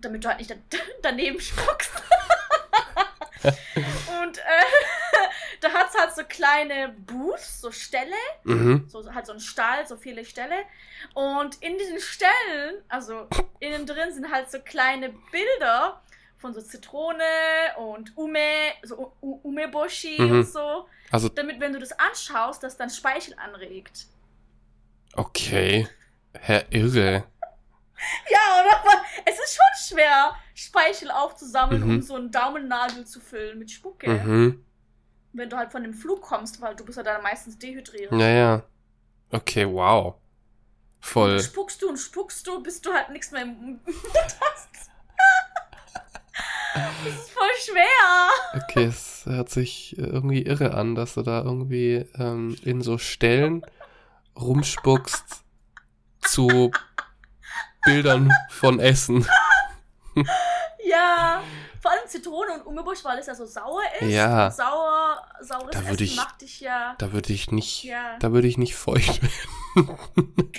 [0.00, 0.54] damit du halt nicht da
[1.02, 1.90] daneben spuckst.
[4.22, 4.42] und äh,
[5.60, 8.84] da hat es halt so kleine Booths, so Ställe, Mhm.
[8.88, 10.56] so halt so ein Stall, so viele Ställe.
[11.14, 13.28] Und in diesen Ställen, also
[13.60, 16.02] innen drin sind halt so kleine Bilder
[16.38, 17.22] von so Zitrone
[17.78, 18.38] und Ume,
[18.82, 20.30] so U- Umeboshi Mhm.
[20.30, 24.06] und so, Also, damit wenn du das anschaust, das dann Speichel anregt.
[25.14, 25.88] okay.
[26.38, 27.24] Herr Irre.
[28.30, 28.78] Ja, oder?
[28.80, 31.90] Aber es ist schon schwer, Speichel aufzusammeln, Mhm.
[31.90, 34.10] um so einen Daumennagel zu füllen mit Spucke.
[34.10, 34.62] Mhm.
[35.36, 38.10] Wenn du halt von dem Flug kommst, weil du bist ja dann meistens dehydriert.
[38.10, 38.62] Ja, ja.
[39.30, 40.14] Okay, wow.
[41.00, 41.36] Voll.
[41.36, 44.90] Dann spuckst du und spuckst du, bis du halt nichts mehr im Mund hast.
[46.74, 48.62] Das ist voll schwer.
[48.62, 53.64] Okay, es hört sich irgendwie irre an, dass du da irgendwie ähm, in so Stellen
[54.38, 55.44] rumspuckst
[56.22, 56.70] zu
[57.84, 59.26] Bildern von Essen.
[60.84, 61.42] Ja.
[61.86, 64.08] Vor allem Zitrone und Umebosch, weil es ja so sauer ist.
[64.10, 64.50] Ja.
[64.50, 66.96] Sauer, saures Da Essen ich- macht dich ja.
[66.98, 68.16] Da würde ich nicht, Ja.
[68.18, 69.96] da würde ich nicht feucht werden.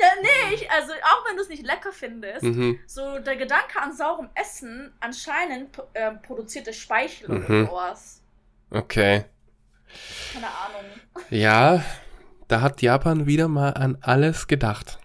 [0.00, 2.78] Ja, nee, ich, also auch wenn du es nicht lecker findest, Mhm.
[2.86, 7.44] so der Gedanke an saurem Essen anscheinend ähm, produziert es Speichel Mhm.
[7.46, 8.22] oder sowas.
[8.70, 9.24] Okay.
[10.34, 10.90] Keine Ahnung.
[11.30, 11.82] Ja,
[12.48, 14.98] da hat Japan wieder mal an alles gedacht.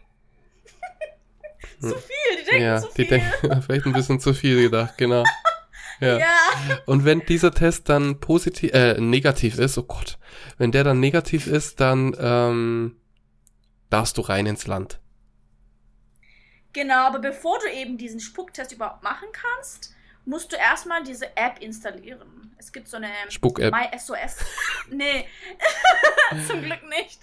[1.80, 3.08] Zu viel, denken ja, zu die viel.
[3.08, 5.24] denken vielleicht ein bisschen zu viel gedacht, genau.
[6.02, 6.18] Ja.
[6.18, 6.30] ja.
[6.86, 10.18] Und wenn dieser Test dann positiv, äh, negativ ist, oh Gott,
[10.58, 12.96] wenn der dann negativ ist, dann ähm,
[13.90, 15.02] darfst du rein ins Land.
[16.72, 19.94] Genau, aber bevor du eben diesen Spucktest überhaupt machen kannst,
[20.24, 22.56] musst du erstmal diese App installieren.
[22.58, 23.74] Es gibt so eine Spuck-App.
[23.74, 24.38] MySOS.
[24.92, 25.26] nee,
[26.48, 27.20] zum Glück nicht.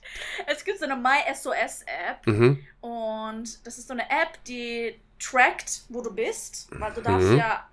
[0.46, 2.58] Es gibt so eine MySOS-App Mhm.
[2.82, 7.38] und das ist so eine App, die trackt, wo du bist, weil du darfst Mhm.
[7.38, 7.66] ja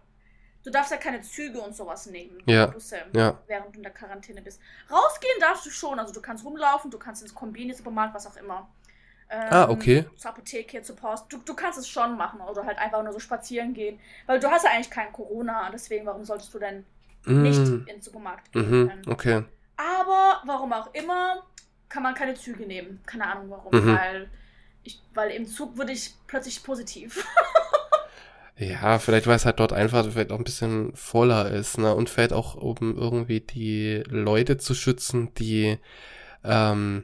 [0.64, 3.38] du darfst ja keine Züge und sowas nehmen, Ja, Busse, ja.
[3.48, 4.62] während du in der Quarantäne bist.
[4.90, 8.38] Rausgehen darfst du schon, also du kannst rumlaufen, du kannst ins Kombini, Supermarkt, was auch
[8.38, 8.70] immer.
[9.30, 10.06] Ähm, Ah, okay.
[10.16, 11.26] Zur Apotheke, zur Post.
[11.28, 14.50] Du, du kannst es schon machen oder halt einfach nur so spazieren gehen, weil du
[14.50, 16.86] hast ja eigentlich kein Corona, deswegen warum solltest du denn
[17.26, 17.80] nicht Mhm.
[17.80, 18.88] in den Supermarkt gehen Mhm.
[18.88, 19.02] können?
[19.10, 19.44] Okay.
[19.76, 21.44] Aber warum auch immer,
[21.90, 23.02] kann man keine Züge nehmen.
[23.06, 23.96] Keine Ahnung warum, Mhm.
[23.98, 24.30] weil
[24.84, 27.26] ich, weil im Zug wurde ich plötzlich positiv.
[28.56, 31.96] Ja, vielleicht weil es halt dort einfach vielleicht auch ein bisschen voller ist, ne?
[31.96, 35.80] Und vielleicht auch, um irgendwie die Leute zu schützen, die
[36.44, 37.04] ähm,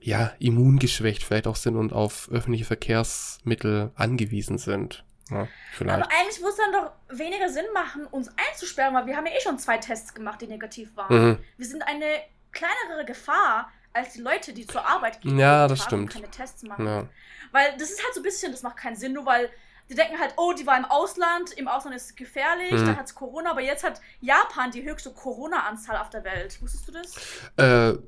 [0.00, 5.04] ja immungeschwächt vielleicht auch sind und auf öffentliche Verkehrsmittel angewiesen sind.
[5.28, 6.02] Ja, vielleicht.
[6.02, 9.40] Aber eigentlich muss dann doch weniger Sinn machen, uns einzusperren, weil wir haben ja eh
[9.40, 11.30] schon zwei Tests gemacht, die negativ waren.
[11.30, 11.38] Mhm.
[11.56, 12.06] Wir sind eine
[12.52, 15.38] kleinere Gefahr als die Leute, die zur Arbeit gehen.
[15.38, 16.12] Ja, das stimmt.
[16.12, 16.86] Keine Tests machen.
[16.86, 17.08] Ja.
[17.52, 19.50] Weil das ist halt so ein bisschen, das macht keinen Sinn, nur weil
[19.88, 22.86] die denken halt, oh, die war im Ausland, im Ausland ist es gefährlich, Mhm.
[22.86, 26.60] da hat es Corona, aber jetzt hat Japan die höchste Corona-Anzahl auf der Welt.
[26.60, 27.14] Wusstest du das?
[27.56, 27.98] Äh,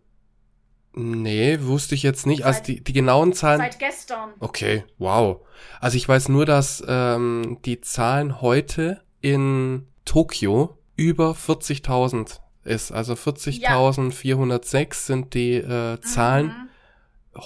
[0.94, 2.44] nee, wusste ich jetzt nicht.
[2.44, 3.60] Also Seit- die, die genauen Zahlen.
[3.60, 4.34] Seit gestern.
[4.40, 5.46] Okay, wow.
[5.80, 12.92] Also ich weiß nur, dass ähm, die Zahlen heute in Tokio über 40.000 ist.
[12.92, 16.68] Also 40.406 sind die äh, Zahlen Mhm.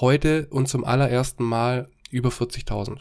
[0.00, 3.00] heute und zum allerersten Mal über 40.000.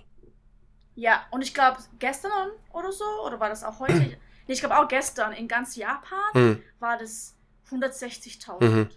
[0.96, 2.32] Ja, und ich glaube, gestern
[2.74, 3.94] oder so, oder war das auch heute?
[4.00, 6.62] nee, ich glaube auch gestern in ganz Japan Hm.
[6.80, 7.36] war das
[7.70, 8.64] 160.000.
[8.64, 8.90] Mhm.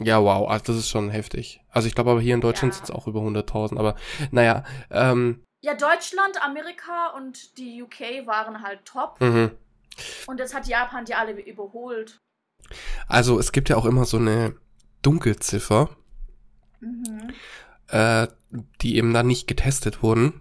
[0.00, 1.60] Ja, wow, also das ist schon heftig.
[1.70, 2.76] Also ich glaube aber hier in Deutschland Ja.
[2.76, 3.78] sind es auch über 100.000.
[3.78, 3.96] Aber
[4.30, 9.20] naja, ähm, Ja, Deutschland, Amerika und die UK waren halt top.
[9.20, 9.50] mhm.
[10.28, 12.20] Und jetzt hat Japan die alle überholt.
[13.06, 14.54] Also es gibt ja auch immer so eine
[15.02, 15.90] Dunkelziffer,
[16.80, 17.32] Mhm.
[17.88, 18.28] äh,
[18.80, 20.40] die eben dann nicht getestet wurden.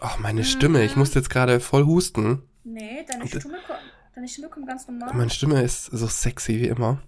[0.00, 0.84] Ach, meine Stimme.
[0.84, 1.00] Ich Mhm.
[1.00, 2.42] musste jetzt gerade voll husten.
[2.64, 3.74] Nee, deine Und- Stimme, ko-
[4.14, 5.14] deine Stimme kommt ganz normal.
[5.14, 7.02] Meine Stimme ist so sexy wie immer.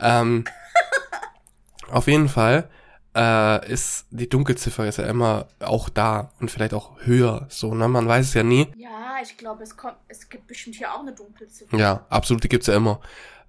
[0.00, 0.44] Ähm,
[1.90, 2.68] auf jeden Fall
[3.16, 7.46] äh, ist die Dunkelziffer ist ja immer auch da und vielleicht auch höher.
[7.48, 7.88] So, ne?
[7.88, 8.68] Man weiß es ja nie.
[8.76, 11.76] Ja, ich glaube, es kommt, es gibt bestimmt hier auch eine Dunkelziffer.
[11.76, 13.00] Ja, absolut, die gibt's ja immer.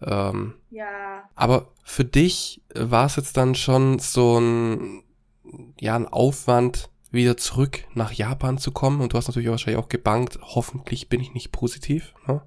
[0.01, 1.27] Ähm, Ja.
[1.35, 5.03] aber für dich war es jetzt dann schon so ein,
[5.79, 9.01] ja, ein Aufwand, wieder zurück nach Japan zu kommen.
[9.01, 12.13] Und du hast natürlich auch wahrscheinlich auch gebankt, hoffentlich bin ich nicht positiv.
[12.27, 12.41] Ne?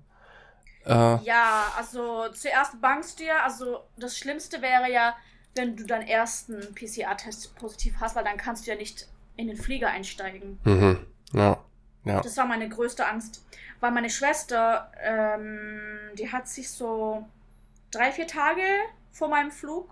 [0.85, 5.14] Äh, Ja, also zuerst bangst du ja, also das Schlimmste wäre ja,
[5.55, 9.57] wenn du deinen ersten PCR-Test positiv hast, weil dann kannst du ja nicht in den
[9.57, 10.59] Flieger einsteigen.
[10.64, 11.59] mhm, ja,
[12.05, 12.20] ja.
[12.20, 13.44] Das war meine größte Angst.
[13.80, 15.88] Weil meine Schwester, ähm,
[16.18, 17.26] die hat sich so
[17.90, 18.62] drei, vier Tage
[19.11, 19.88] vor meinem Flug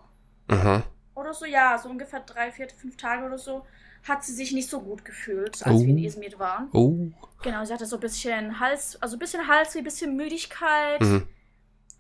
[0.51, 0.83] Mhm.
[1.15, 3.65] oder so, ja, so ungefähr drei, vier, fünf Tage oder so,
[4.07, 6.07] hat sie sich nicht so gut gefühlt, als wir in Oh.
[6.07, 6.69] Izmir waren.
[6.73, 7.09] Oh.
[7.43, 11.01] Genau, sie hatte so ein bisschen Hals, also ein bisschen Hals, ein bisschen Müdigkeit.
[11.01, 11.27] Mhm.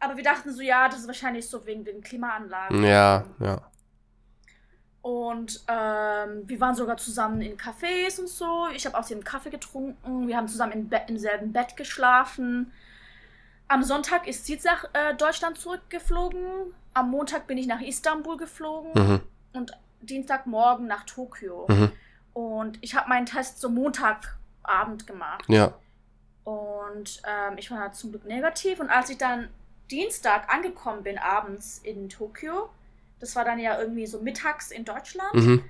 [0.01, 2.84] Aber wir dachten so, ja, das ist wahrscheinlich so wegen den Klimaanlagen.
[2.84, 3.61] Ja, ja.
[5.03, 8.66] Und ähm, wir waren sogar zusammen in Cafés und so.
[8.74, 10.28] Ich habe aus dem Kaffee getrunken.
[10.28, 12.72] Wir haben zusammen im, Be im selben Bett geschlafen.
[13.68, 16.74] Am Sonntag ist sie nach äh, Deutschland zurückgeflogen.
[16.94, 18.90] Am Montag bin ich nach Istanbul geflogen.
[18.94, 19.20] Mhm.
[19.53, 21.66] Und Dienstagmorgen nach Tokio.
[21.68, 21.92] Mhm.
[22.34, 25.44] Und ich habe meinen Test so Montagabend gemacht.
[25.49, 25.74] Ja.
[26.44, 28.80] Und ähm, ich war zum Glück negativ.
[28.80, 29.49] Und als ich dann
[29.91, 32.70] Dienstag angekommen bin, abends in Tokio,
[33.20, 35.34] das war dann ja irgendwie so mittags in Deutschland.
[35.34, 35.64] Mhm.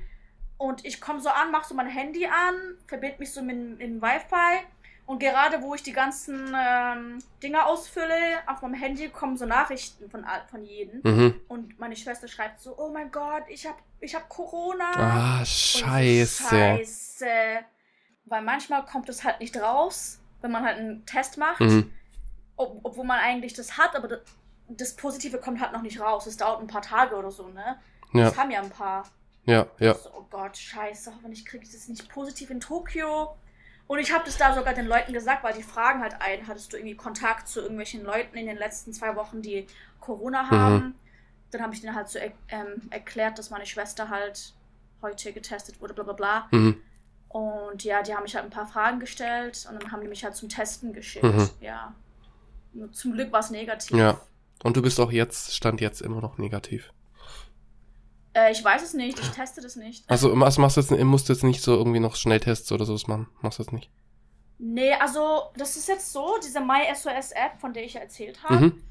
[0.59, 2.55] Und ich komme so an, mache so mein Handy an,
[2.87, 4.67] verbinde mich so mit, mit dem Wi-Fi.
[5.07, 8.15] Und gerade wo ich die ganzen ähm, Dinge ausfülle,
[8.47, 11.01] auf meinem Handy kommen so Nachrichten von, von jedem.
[11.03, 11.41] Mhm.
[11.49, 14.91] Und meine Schwester schreibt so, oh mein Gott, ich habe ich hab Corona.
[14.95, 16.49] Ah, ich so, scheiße.
[16.49, 17.27] Scheiße.
[18.27, 21.61] Weil manchmal kommt es halt nicht raus, wenn man halt einen Test macht.
[21.61, 21.91] Mhm.
[22.59, 24.21] Ob, obwohl man eigentlich das hat, aber das,
[24.69, 26.27] das Positive kommt halt noch nicht raus.
[26.27, 27.79] Es dauert ein paar Tage oder so, ne?
[28.13, 29.05] Ja, Es haben ja ein paar.
[29.47, 29.95] ja, ja.
[29.95, 33.37] So, oh Gott, scheiße, hoffentlich kriege ich das nicht positiv in Tokio.
[33.87, 36.73] Und ich habe das da sogar den Leuten gesagt, weil die fragen halt ein, hattest
[36.73, 39.67] du irgendwie Kontakt zu irgendwelchen Leuten in den letzten zwei Wochen, die
[40.01, 40.95] Corona haben?
[41.51, 44.53] Dann habe ich denen halt so er ähm, erklärt, dass meine Schwester halt
[45.01, 46.49] heute getestet wurde, bla bla bla.
[46.51, 46.83] Mhm.
[47.29, 50.25] Und ja, die haben mich halt ein paar Fragen gestellt und dann haben die mich
[50.25, 51.25] halt zum Testen geschickt.
[51.25, 51.49] Mhm.
[51.61, 51.95] Ja.
[52.93, 53.97] Zum Glück war es negativ.
[53.97, 54.21] Ja.
[54.63, 56.93] Und du bist auch jetzt, stand jetzt immer noch negativ.
[58.35, 60.05] Äh, ich weiß es nicht, ich teste das nicht.
[60.09, 63.07] Also, was machst du jetzt, musst du jetzt nicht so irgendwie noch Schnelltests oder sowas
[63.07, 63.29] machen?
[63.41, 63.91] Machst du das nicht?
[64.59, 68.67] Nee, also das ist jetzt so, diese MySOS-App, von der ich ja erzählt habe.
[68.67, 68.83] Mhm.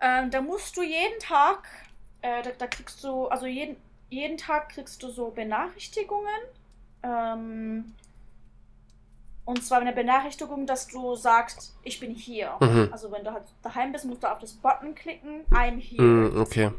[0.00, 1.68] Ähm, da musst du jeden Tag,
[2.22, 3.76] äh, da, da kriegst du, also jeden,
[4.08, 6.40] jeden Tag kriegst du so Benachrichtigungen.
[7.02, 7.94] Ähm,
[9.50, 12.52] und zwar eine Benachrichtigung, dass du sagst, ich bin hier.
[12.60, 12.88] Mhm.
[12.92, 16.02] Also wenn du halt daheim bist, musst du auf das Button klicken, I'm here.
[16.02, 16.70] Mhm, okay.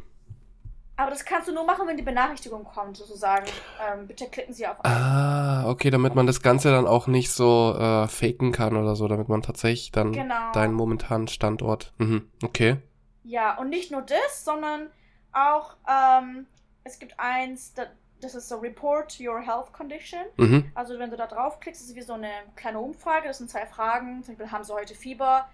[0.97, 3.45] Aber das kannst du nur machen, wenn die Benachrichtigung kommt, sozusagen.
[3.81, 4.87] Ähm, bitte klicken Sie auf I.
[4.87, 9.07] Ah, okay, damit man das Ganze dann auch nicht so äh, faken kann oder so,
[9.07, 10.51] damit man tatsächlich dann Genau.
[10.53, 11.93] deinen momentanen Standort.
[11.97, 12.77] Mhm, okay.
[13.23, 14.89] Ja, und nicht nur das, sondern
[15.31, 16.45] auch, ähm,
[16.83, 17.87] es gibt eins, da-
[18.21, 20.21] das ist so Report Your Health Condition.
[20.37, 23.27] Mhm, Also wenn du da draufklickst, ist es wie so eine kleine Umfrage.
[23.27, 24.23] Das sind zwei Fragen.
[24.23, 25.49] Zum Beispiel, haben sie heute Fieber?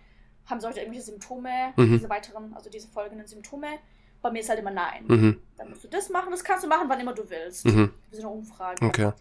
[0.45, 1.73] Haben sie heute irgendwelche Symptome?
[1.75, 1.93] Mhm.
[1.93, 3.79] Diese weiteren, also diese folgenden Symptome?
[4.21, 5.03] Bei mir ist halt immer nein.
[5.07, 6.31] mhm, Dann musst du das machen.
[6.31, 7.65] Das kannst du machen, wann immer du willst.
[7.65, 8.85] mhm, Wie so eine Umfrage.
[8.85, 9.11] okay.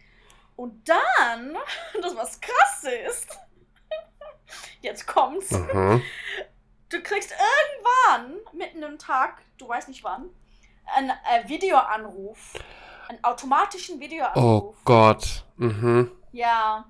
[0.56, 1.54] Und dann,
[2.02, 3.28] das was krass ist,
[4.80, 5.50] jetzt kommt's.
[5.50, 6.02] Mhm.
[6.88, 10.30] Du kriegst irgendwann, mitten im Tag, du weißt nicht wann,
[10.96, 12.54] einen äh, Videoanruf.
[13.08, 14.36] Einen automatischen Videoanruf.
[14.36, 15.44] Oh Gott.
[15.56, 16.10] Mhm.
[16.32, 16.84] Ja.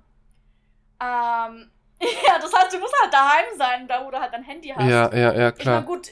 [1.01, 1.71] Ähm,
[2.27, 4.83] ja, das heißt, du musst halt daheim sein, da wo du halt dein Handy hast.
[4.89, 5.83] Ja, ja, ja, Ich meine, klar.
[5.83, 6.11] gut,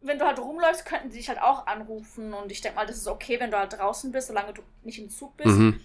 [0.00, 2.32] wenn du halt rumläufst, könnten sie dich halt auch anrufen.
[2.32, 4.98] Und ich denke mal, das ist okay, wenn du halt draußen bist, solange du nicht
[4.98, 5.48] im Zug bist.
[5.58, 5.80] Mhm,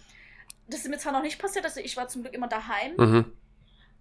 [0.67, 2.93] Das ist mir zwar noch nicht passiert, also ich war zum Glück immer daheim.
[2.97, 3.31] mhm,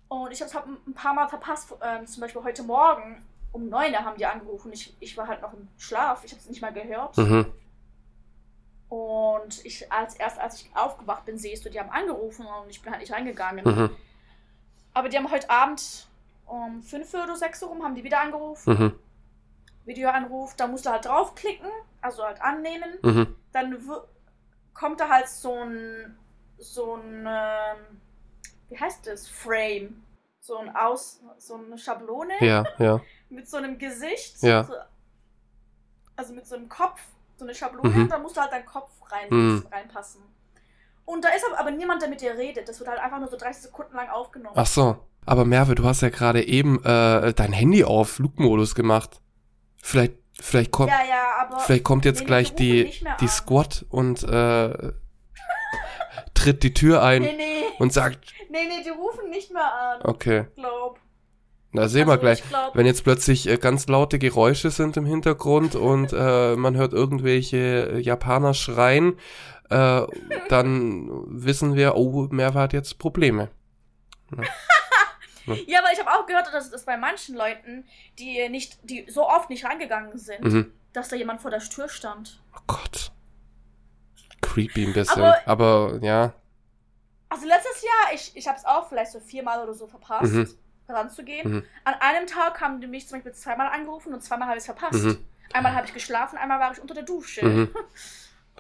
[0.09, 1.73] Und ich habe es halt ein paar Mal verpasst.
[1.83, 3.23] Ähm, zum Beispiel heute Morgen
[3.53, 4.73] um 9 Uhr haben die angerufen.
[4.73, 6.23] Ich, ich war halt noch im Schlaf.
[6.25, 7.17] Ich habe es nicht mal gehört.
[7.17, 7.47] mhm.
[8.91, 12.83] Und ich als erst als ich aufgewacht bin, siehst du, die haben angerufen und ich
[12.83, 13.65] bin halt nicht reingegangen.
[13.65, 13.91] Mhm,
[14.93, 16.09] Aber die haben heute Abend
[16.47, 18.75] um 5 Uhr oder 6 Uhr rum haben die wieder angerufen.
[18.77, 18.99] mhm,
[19.87, 21.71] Videoanruf, da musst du halt draufklicken,
[22.03, 22.99] also halt annehmen.
[23.03, 23.37] mhm.
[23.53, 23.79] Dann
[24.75, 26.19] kommt da halt so ein,
[26.59, 28.01] so ein, ähm,
[28.69, 30.03] wie heißt das, Frame.
[30.43, 33.01] So ein Aus, so eine Schablone Ja, ja.
[33.29, 34.43] mit so einem Gesicht.
[34.43, 34.65] Ja.
[34.65, 34.73] So,
[36.17, 37.01] also mit so einem Kopf,
[37.41, 38.03] so eine Schablone, Mhm.
[38.03, 39.67] und da musst du halt deinen Kopf rein, Mhm.
[39.73, 40.23] reinpassen.
[41.05, 42.69] Und da ist aber, niemand, der mit dir redet.
[42.69, 44.55] Das wird halt einfach nur so 30 Sekunden lang aufgenommen.
[44.57, 44.97] Ach so.
[45.27, 49.21] Aber Merve, du hast ja gerade eben äh, dein Handy auf Flugmodus gemacht.
[49.83, 53.29] Vielleicht, vielleicht kommt, ja, ja, vielleicht kommt jetzt gleich die, die.
[53.29, 54.93] Squad und äh,
[56.35, 57.63] tritt die Tür ein Nee, nee.
[57.79, 60.03] und sagt, Nee, nee, die rufen nicht mehr an.
[60.03, 60.99] okay, Glaub.
[61.73, 62.41] Na sehen wir Also, gleich.
[62.41, 66.77] Ich glaub, Wenn jetzt plötzlich äh, ganz laute Geräusche sind im Hintergrund und äh, man
[66.77, 67.57] hört irgendwelche
[67.93, 69.19] äh, Japaner schreien,
[69.71, 70.03] äh,
[70.49, 73.51] dann wissen wir, oh, Merve hat jetzt Probleme.
[75.67, 77.85] ja, aber ich habe auch gehört, dass es bei manchen Leuten,
[78.19, 80.73] die nicht, die so oft nicht reingegangen sind, Mhm.
[80.93, 82.41] dass da jemand vor der Tür stand.
[82.57, 83.13] Oh Gott.
[84.41, 85.23] Creepy ein bisschen.
[85.23, 86.33] Aber- Aber, ja.
[87.29, 90.49] Also letztes Jahr, ich, ich habe es auch vielleicht so viermal oder so verpasst, Mhm.
[90.91, 91.51] Ranzugehen.
[91.51, 91.63] Mhm.
[91.85, 94.67] An einem Tag haben die mich zum Beispiel zweimal angerufen und zweimal habe ich es
[94.67, 95.05] verpasst.
[95.05, 95.25] Mhm.
[95.53, 97.45] Einmal habe ich geschlafen, einmal war ich unter der Dusche.
[97.45, 97.69] Mhm.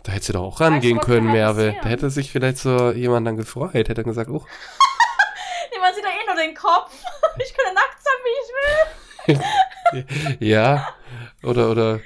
[0.02, 1.76] Da hättest du doch auch rangehen können, kann Merve.
[1.82, 3.74] Da hätte sich vielleicht so jemand dann gefreut.
[3.74, 4.46] Hätte gesagt, oh,
[5.72, 6.92] Nee, man sieht da eh nur den Kopf.
[7.38, 10.08] Ich kann nackt sein, wie ich
[10.38, 10.46] will.
[10.48, 10.94] ja.
[11.42, 12.00] Oder, oder.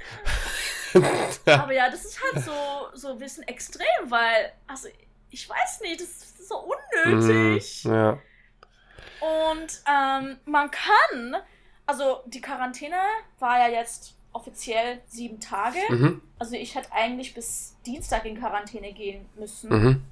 [1.47, 2.53] Aber ja, das ist halt so,
[2.95, 4.89] so ein bisschen extrem, weil, also,
[5.31, 6.69] ich weiß nicht, das ist so
[7.05, 7.85] unnötig.
[7.85, 7.93] Mhm.
[7.93, 8.19] Ja.
[9.25, 11.37] Und ähm, man kann,
[11.87, 12.97] also die Quarantäne
[13.39, 15.79] war ja jetzt offiziell sieben Tage.
[15.89, 16.23] Mhm.
[16.39, 19.71] Also ich hätte eigentlich bis Dienstag in Quarantäne gehen müssen.
[19.71, 20.05] Mhm.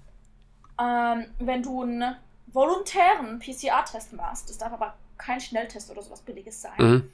[0.81, 6.63] Ähm, wenn du einen volontären PCR-Test machst, das darf aber kein Schnelltest oder sowas Billiges
[6.63, 6.79] sein.
[6.79, 7.13] Mhm.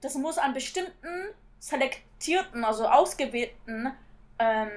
[0.00, 1.28] Das muss an bestimmten
[1.58, 3.92] selektierten, also ausgewählten,
[4.38, 4.68] ähm,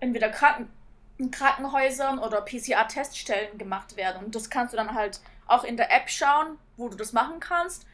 [0.00, 0.68] entweder Kranken
[1.32, 4.24] Krankenhäusern oder PCR-Teststellen gemacht werden.
[4.24, 7.40] Und das kannst du dann halt auch in der App schauen, wo du das machen
[7.40, 7.84] kannst.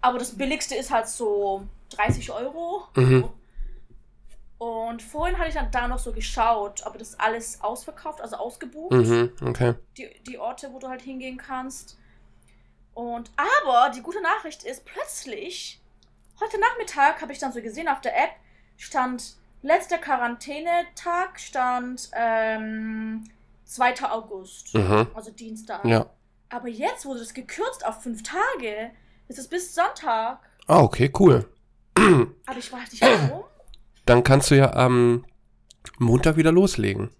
[0.00, 2.84] Aber das billigste ist halt so 30 Euro.
[2.94, 3.28] Mhm.
[4.58, 8.36] Und vorhin hatte ich dann da noch so geschaut, aber das ist alles ausverkauft, also
[8.36, 8.92] ausgebucht.
[8.92, 9.32] Mhm.
[9.44, 9.74] Okay.
[9.96, 11.98] Die, die Orte, wo du halt hingehen kannst.
[12.94, 15.80] Und aber die gute Nachricht ist, plötzlich,
[16.40, 18.30] heute Nachmittag habe ich dann so gesehen auf der App,
[18.76, 23.24] stand letzter Quarantänetag, stand ähm,
[23.64, 24.10] 2.
[24.10, 25.08] August, Mhm.
[25.14, 25.84] also Dienstag.
[25.84, 26.06] Ja.
[26.52, 28.90] Aber jetzt wurde das gekürzt auf fünf Tage.
[29.28, 30.38] Ist es bis Sonntag.
[30.66, 31.48] Ah, okay, cool.
[31.96, 33.44] Aber ich weiß nicht warum.
[34.04, 35.24] Dann kannst du ja am
[35.98, 37.10] Montag wieder loslegen.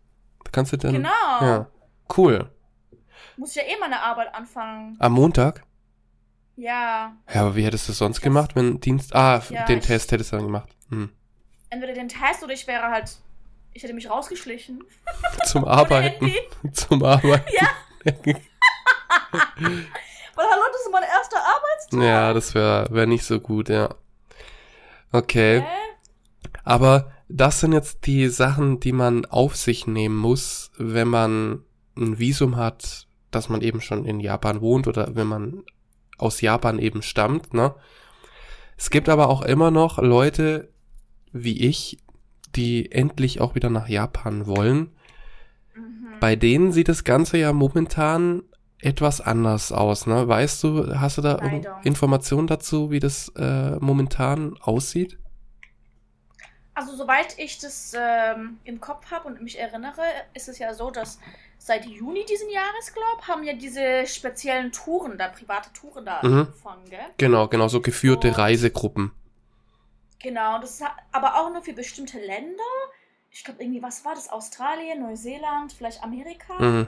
[0.45, 0.93] Da kannst du dann.
[0.93, 1.09] genau.
[1.41, 1.67] Ja.
[2.15, 2.51] Cool.
[3.39, 4.97] Muss ich ja eh meine Arbeit anfangen.
[5.01, 5.65] Am Montag?
[6.57, 7.17] Ja.
[7.33, 9.15] Ja, aber wie hättest du es sonst gemacht, wenn Dienst.
[9.15, 10.69] Ah, Ja, den Test hättest du dann gemacht.
[10.91, 11.11] Hm.
[11.71, 13.17] Entweder den Test oder ich wäre halt.
[13.73, 14.85] Ich hätte mich rausgeschlichen.
[15.47, 16.31] Zum Arbeiten.
[16.75, 17.51] Zum Arbeiten.
[17.59, 18.13] Ja.
[19.33, 22.03] Weil hallo, das ist mein erster Arbeitstag.
[22.03, 23.95] Ja, das wäre wär nicht so gut, ja.
[25.11, 25.61] Okay.
[25.61, 25.67] Hä?
[26.65, 31.65] Aber das sind jetzt die Sachen, die man auf sich nehmen muss, wenn man
[31.97, 35.65] ein Visum hat, dass man eben schon in Japan wohnt oder wenn man
[36.19, 37.75] aus Japan eben stammt, ne?
[38.77, 40.69] Es gibt aber auch immer noch Leute
[41.33, 41.99] wie ich,
[42.55, 44.91] die endlich auch wieder nach Japan wollen.
[45.75, 46.19] Mhm.
[46.21, 48.43] Bei denen sieht das Ganze ja momentan
[48.83, 50.27] etwas anders aus, ne?
[50.29, 51.39] Weißt du, hast du da
[51.85, 55.19] Informationen dazu, wie das äh, momentan aussieht?
[56.75, 60.01] Also, soweit ich das ähm, im Kopf habe und mich erinnere,
[60.35, 61.19] ist es ja so, dass
[61.59, 66.39] seit Juni diesen Jahres, glaube haben ja diese speziellen Touren da, private Touren da Mhm.
[66.39, 67.05] angefangen, gell?
[67.19, 69.13] Genau, genau, so geführte Und- Reisegruppen.
[70.21, 72.63] Genau, das ist aber auch nur für bestimmte Länder.
[73.31, 74.31] Ich glaube, irgendwie, was war das?
[74.31, 76.87] Australien, Neuseeland, vielleicht Amerika, Mhm.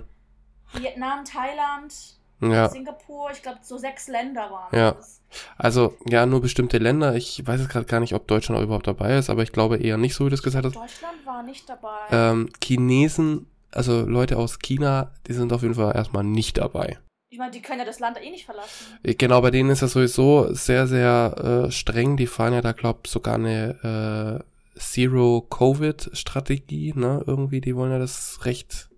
[0.80, 1.94] Vietnam, Thailand,
[2.40, 3.30] Ja, Singapur.
[3.32, 4.92] Ich glaube, so sechs Länder waren Ja.
[4.92, 5.22] das.
[5.56, 7.14] also ja, nur bestimmte Länder.
[7.14, 9.78] Ich weiß jetzt gerade gar nicht, ob Deutschland auch überhaupt dabei ist, aber ich glaube
[9.78, 10.76] eher nicht, so wie du es gesagt hast.
[10.76, 11.96] Deutschland war nicht dabei.
[12.10, 16.98] Ähm, Chinesen, also Leute aus China, die sind auf jeden Fall erstmal nicht dabei.
[17.30, 18.98] ich meine, die können ja das Land eh nicht verlassen.
[19.02, 22.16] Äh, Genau, bei denen ist das sowieso sehr, sehr äh, streng.
[22.16, 24.44] Die fahren ja da, glaub sogar eine
[24.76, 27.22] äh, Zero-Covid-Strategie, ne?
[27.26, 28.88] Irgendwie, die wollen ja das recht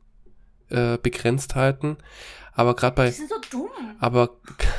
[0.70, 1.96] äh, begrenzt halten.
[2.52, 3.70] Aber gerade Die bei, sind so dumm.
[3.98, 4.30] aber,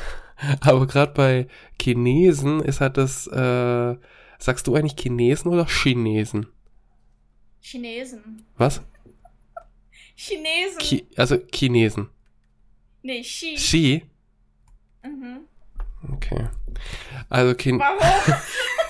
[0.60, 1.48] aber gerade bei
[1.80, 3.96] Chinesen ist halt das, äh,
[4.38, 6.46] sagst du eigentlich Chinesen oder Chinesen?
[7.60, 8.44] Chinesen.
[8.56, 8.80] Was?
[10.14, 10.78] Chinesen.
[10.80, 12.08] Chi also Chinesen.
[13.02, 13.54] nee, Chi.
[13.54, 14.02] Xi?
[15.04, 15.40] Mhm.
[16.14, 16.48] Okay.
[17.28, 17.98] Also Chin Warum?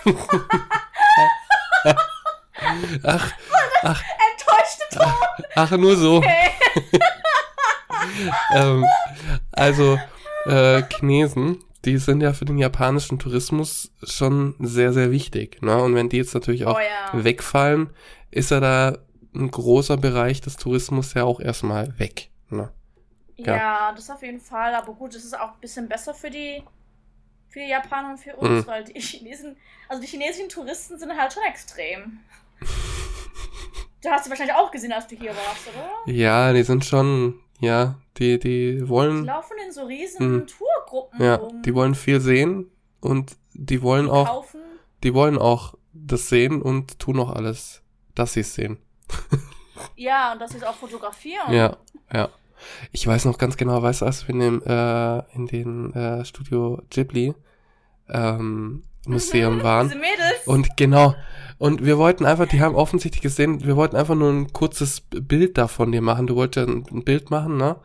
[3.05, 3.32] Ach,
[3.82, 5.12] ach, Enttäuschte Ton.
[5.55, 6.16] ach, nur so.
[6.16, 6.47] Okay.
[8.54, 8.84] ähm,
[9.52, 9.98] also
[10.46, 15.62] äh, Chinesen, die sind ja für den japanischen Tourismus schon sehr, sehr wichtig.
[15.62, 15.76] Ne?
[15.82, 17.24] Und wenn die jetzt natürlich auch Oh ja.
[17.24, 17.90] wegfallen,
[18.30, 18.98] ist er da
[19.34, 22.30] ein großer Bereich des Tourismus ja auch erstmal weg.
[22.50, 22.70] Ne?
[23.36, 23.56] Ja.
[23.56, 23.92] Ja.
[23.94, 24.74] das auf jeden Fall.
[24.74, 26.62] Aber gut, es ist auch ein bisschen besser für die,
[27.48, 28.66] für die Japaner und für uns, Mhm.
[28.66, 29.56] weil die Chinesen,
[29.88, 32.18] also die chinesischen Touristen sind halt schon extrem.
[34.03, 36.12] Du hast sie wahrscheinlich auch gesehen, als du hier warst, oder?
[36.12, 40.46] Ja, die sind schon, ja, die, die Die wollen, laufen in so riesen Mhm.
[40.46, 41.62] Tourgruppen ja, rum.
[41.62, 42.70] die wollen viel sehen
[43.01, 44.61] und die wollen auch, kaufen.
[45.03, 47.82] die wollen auch das sehen und tun auch alles,
[48.14, 48.78] dass sie es sehen.
[49.94, 51.53] Ja, und dass sie es auch fotografieren.
[51.53, 51.76] Ja,
[52.12, 52.28] ja.
[52.90, 56.24] Ich weiß noch ganz genau, weißt du, als wir in dem, äh, in den äh,
[56.24, 57.32] Studio Ghibli
[58.09, 59.88] ähm, Museum waren.
[59.88, 60.46] Diese Mädels.
[60.46, 61.14] Und genau.
[61.59, 65.59] Und wir wollten einfach, die haben offensichtlich gesehen, wir wollten einfach nur ein kurzes Bild
[65.59, 66.26] davon dir machen.
[66.28, 67.76] Du wolltest ein, ein Bild machen, ne?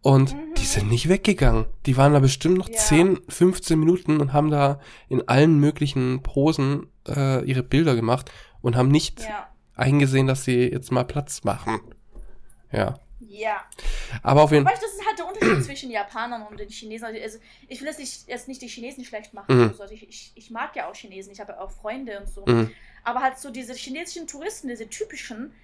[0.00, 0.54] Und Mhm.
[0.56, 1.66] die sind nicht weggegangen.
[1.86, 2.76] Die waren da bestimmt noch Ja.
[2.76, 8.30] 10, 15 Minuten und haben da in allen möglichen Posen äh, ihre Bilder gemacht
[8.62, 9.48] und haben nicht ja.
[9.74, 11.80] eingesehen, dass sie jetzt mal Platz machen.
[12.72, 12.98] Ja.
[13.20, 13.56] Ja.
[14.22, 17.06] Aber auf jeden du, das ist halt der Unterschied zwischen Japanern und den Chinesen.
[17.06, 19.56] Also, ich will jetzt nicht, jetzt nicht die Chinesen schlecht machen.
[19.56, 19.74] Mhm.
[19.78, 22.44] Also ich, ich, ich mag ja auch Chinesen, ich habe ja auch Freunde und so.
[22.46, 22.70] Mhm.
[23.08, 25.54] Aber halt so diese chinesischen Touristen, diese typischen,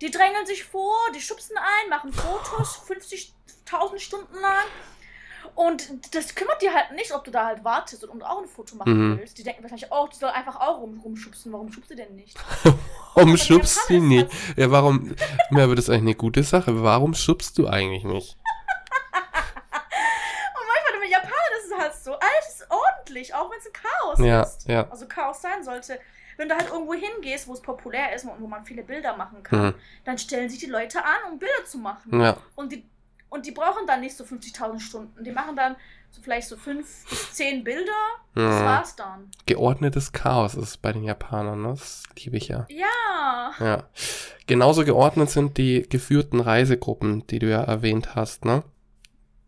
[0.00, 4.64] die drängeln sich vor, die schubsen ein, machen Fotos 50.000 Stunden lang.
[5.54, 8.76] Und das kümmert die halt nicht, ob du da halt wartest und auch ein Foto
[8.76, 9.18] machen Mhm.
[9.18, 9.36] willst.
[9.36, 11.52] Die denken wahrscheinlich, oh, die soll einfach auch rum, rumschubsen.
[11.52, 12.38] Warum schubst du denn nicht?
[13.14, 14.28] Warum schubst du nicht?
[14.56, 15.14] Ja, warum?
[15.50, 16.82] Mir aber das eigentlich eine gute Sache.
[16.82, 18.36] Warum schubst du eigentlich nicht?
[19.12, 23.72] Und manchmal mit Japanern ist es halt so, alles ist ordentlich, auch wenn es ein
[23.74, 24.66] Chaos Ja, ist.
[24.68, 24.88] ja.
[24.90, 26.00] Also Chaos sein sollte.
[26.36, 29.42] Wenn du halt irgendwo hingehst, wo es populär ist und wo man viele Bilder machen
[29.42, 29.74] kann, Mhm.
[30.04, 32.20] dann stellen sich die Leute an, um Bilder zu machen.
[32.20, 32.36] Ja.
[32.56, 32.84] Und die,
[33.30, 35.22] und die brauchen dann nicht so 50.000 Stunden.
[35.24, 35.76] Die machen dann
[36.10, 37.90] so vielleicht so fünf bis zehn Bilder.
[38.34, 38.64] Das ja.
[38.64, 39.30] war's dann.
[39.46, 41.68] Geordnetes Chaos ist bei den Japanern, ne?
[41.70, 42.66] Das liebe ich ja.
[42.68, 43.52] Ja.
[43.58, 43.84] Ja.
[44.46, 48.62] Genauso geordnet sind die geführten Reisegruppen, die du ja erwähnt hast, ne?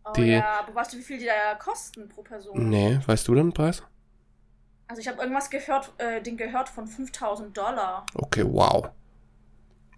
[0.05, 2.69] Oh Die- ja, aber weißt du, wie viel die da kosten pro Person?
[2.69, 3.83] Nee, weißt du den Preis?
[4.87, 8.05] Also ich habe irgendwas gehört, äh, den gehört von 5000 Dollar.
[8.15, 8.89] Okay, wow.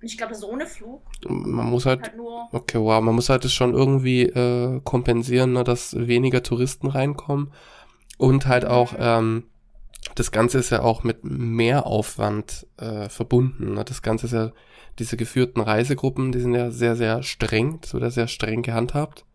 [0.01, 1.01] Und ich glaube, das ist ohne Flug.
[1.27, 2.47] Man muss halt, Halt nur.
[2.53, 7.51] okay, wow, man muss halt das schon irgendwie äh, kompensieren, ne, dass weniger Touristen reinkommen.
[8.17, 8.97] Und halt auch, Mhm.
[9.01, 9.43] ähm,
[10.15, 13.73] das Ganze ist ja auch mit Mehraufwand äh, verbunden.
[13.75, 13.83] Ne?
[13.83, 14.51] Das Ganze ist ja,
[14.97, 19.25] diese geführten Reisegruppen, die sind ja sehr, sehr streng, das wird ja sehr streng gehandhabt.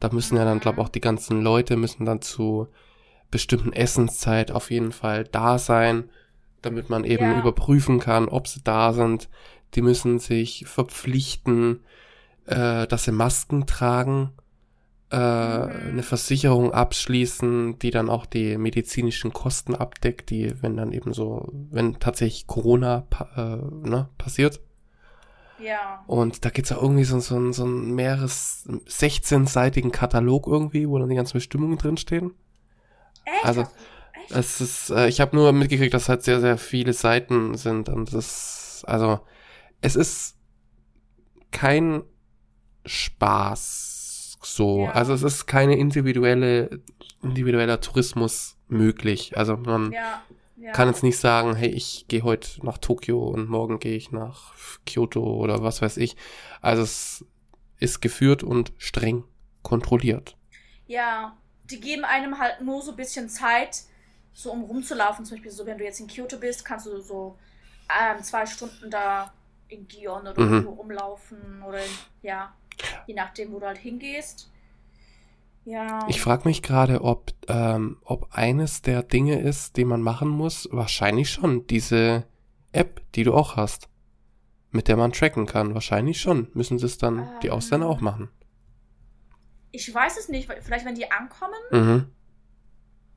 [0.00, 0.84] Da müssen ja dann, glaube Mhm.
[0.84, 2.68] auch die ganzen Leute müssen dann zu
[3.32, 6.08] bestimmten Essenszeit auf jeden Fall da sein,
[6.62, 7.38] damit man eben Ja.
[7.40, 9.28] überprüfen kann, ob sie da sind.
[9.74, 11.80] Die müssen sich verpflichten,
[12.46, 14.30] äh, dass sie Masken tragen,
[15.10, 15.88] äh, Mhm.
[15.90, 21.48] eine Versicherung abschließen, die dann auch die medizinischen Kosten abdeckt, die, wenn dann eben so,
[21.70, 23.06] wenn tatsächlich Corona
[23.36, 23.56] äh,
[23.88, 24.60] ne, passiert.
[25.58, 26.02] Ja.
[26.06, 31.08] Und da gibt's ja irgendwie so, so, so ein mehres 16-seitigen Katalog irgendwie, wo dann
[31.08, 32.32] die ganzen Bestimmungen drinstehen.
[33.24, 33.44] Echt?
[33.44, 34.30] Also, echt?
[34.30, 38.12] Es ist, äh, ich habe nur mitgekriegt, dass halt sehr, sehr viele Seiten sind und
[38.12, 39.20] das, also,
[39.80, 40.36] es ist
[41.50, 42.02] kein
[42.86, 43.92] Spaß
[44.44, 44.84] so.
[44.84, 44.92] Ja.
[44.92, 46.80] Also es ist keine individuelle,
[47.22, 49.36] individueller Tourismus möglich.
[49.36, 50.22] Also man ja.
[50.56, 50.72] ja.
[50.72, 54.52] kann jetzt nicht sagen, hey, ich gehe heute nach Tokio und morgen gehe ich nach
[54.86, 56.16] Kyoto oder was weiß ich.
[56.60, 57.24] Also es
[57.78, 59.24] ist geführt und streng
[59.62, 60.36] kontrolliert.
[60.86, 61.36] Ja,
[61.70, 63.82] die geben einem halt nur so ein bisschen Zeit,
[64.32, 65.24] so um rumzulaufen.
[65.24, 67.36] Zum Beispiel so, wenn du jetzt in Kyoto bist, kannst du so
[67.88, 69.32] ähm, zwei Stunden da
[69.68, 70.52] in Gion oder Mhm.
[70.54, 71.80] irgendwo rumlaufen oder
[72.22, 72.54] ja,
[73.06, 74.48] je nachdem, wo du halt hingehst.
[75.64, 76.06] Ja.
[76.08, 80.68] Ich frage mich gerade, ob, ähm, ob eines der Dinge ist, die man machen muss.
[80.72, 81.66] Wahrscheinlich schon.
[81.68, 82.24] Diese
[82.72, 83.88] App, die du auch hast,
[84.72, 85.74] mit der man tracken kann.
[85.74, 86.48] Wahrscheinlich schon.
[86.54, 87.52] Müssen sie es dann die Ähm.
[87.52, 88.28] Ausländer auch machen.
[89.72, 92.12] Ich weiß es nicht, weil- vielleicht wenn die ankommen, Mhm.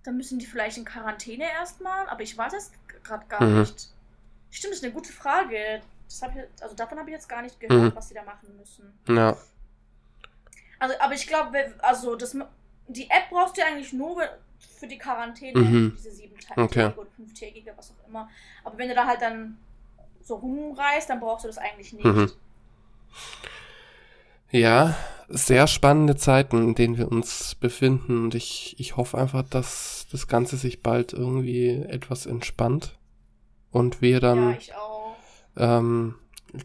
[0.03, 2.71] dann müssen die vielleicht in Quarantäne erstmal, aber ich weiß es
[3.03, 3.59] gerade gar Mhm.
[3.59, 3.89] nicht.
[4.51, 5.81] Stimmt, das ist eine gute Frage.
[6.07, 6.21] Ich,
[6.61, 7.95] also davon habe ich jetzt gar nicht gehört, Mhm.
[7.95, 8.97] was die da machen müssen.
[9.07, 9.35] Ja.
[10.79, 12.37] Also, aber ich glaube, also das,
[12.87, 14.23] die App brauchst du eigentlich nur
[14.79, 15.93] für die Quarantäne, Mhm.
[15.97, 16.91] diese siebentägige Okay.
[16.95, 18.29] oder fünftägige, was auch immer.
[18.63, 19.57] Aber wenn du da halt dann
[20.21, 22.05] so rumreist, dann brauchst du das eigentlich nicht.
[22.05, 22.31] Mhm.
[24.51, 24.95] Ja,
[25.27, 28.25] sehr spannende Zeiten, in denen wir uns befinden.
[28.25, 32.97] Und ich, ich hoffe einfach, dass das Ganze sich bald irgendwie etwas entspannt.
[33.71, 35.15] Und wir dann ja,
[35.57, 36.15] ähm,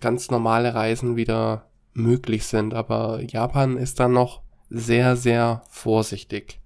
[0.00, 2.74] ganz normale Reisen wieder möglich sind.
[2.74, 6.60] Aber Japan ist dann noch sehr, sehr vorsichtig.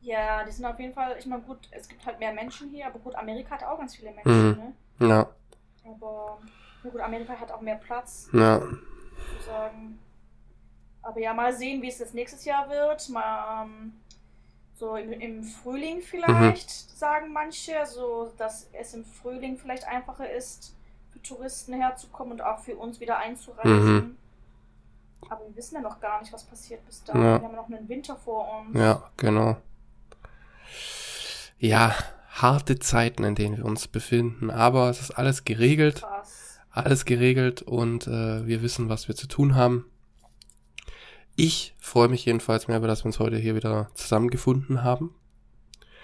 [0.00, 2.86] Ja, die sind auf jeden Fall, ich meine, gut, es gibt halt mehr Menschen hier,
[2.86, 4.56] aber gut, Amerika hat auch ganz viele Menschen, Mhm.
[4.98, 5.08] ne?
[5.08, 5.28] Ja,
[5.90, 6.38] Aber
[6.82, 8.60] gut, Amerika hat auch mehr Platz, Ja.
[9.32, 9.98] sozusagen.
[11.04, 13.08] Aber ja, mal sehen, wie es das nächstes Jahr wird.
[13.10, 13.92] Mal ähm,
[14.76, 20.74] so im, im Frühling vielleicht, sagen manche, so dass es im Frühling vielleicht einfacher ist,
[21.10, 23.94] für Touristen herzukommen und auch für uns wieder einzureisen.
[23.94, 24.16] Mhm.
[25.30, 27.22] Aber wir wissen ja noch gar nicht, was passiert bis dahin.
[27.22, 27.28] Ja.
[27.38, 28.78] Wir haben ja noch einen Winter vor uns.
[28.78, 29.56] Ja, genau.
[31.58, 31.94] Ja,
[32.30, 36.60] harte Zeiten, in denen wir uns befinden, aber es ist alles geregelt, Krass.
[36.70, 39.86] alles geregelt und äh, wir wissen, was wir zu tun haben.
[41.36, 45.14] Ich freue mich jedenfalls mehr, über dass wir uns heute hier wieder zusammengefunden haben.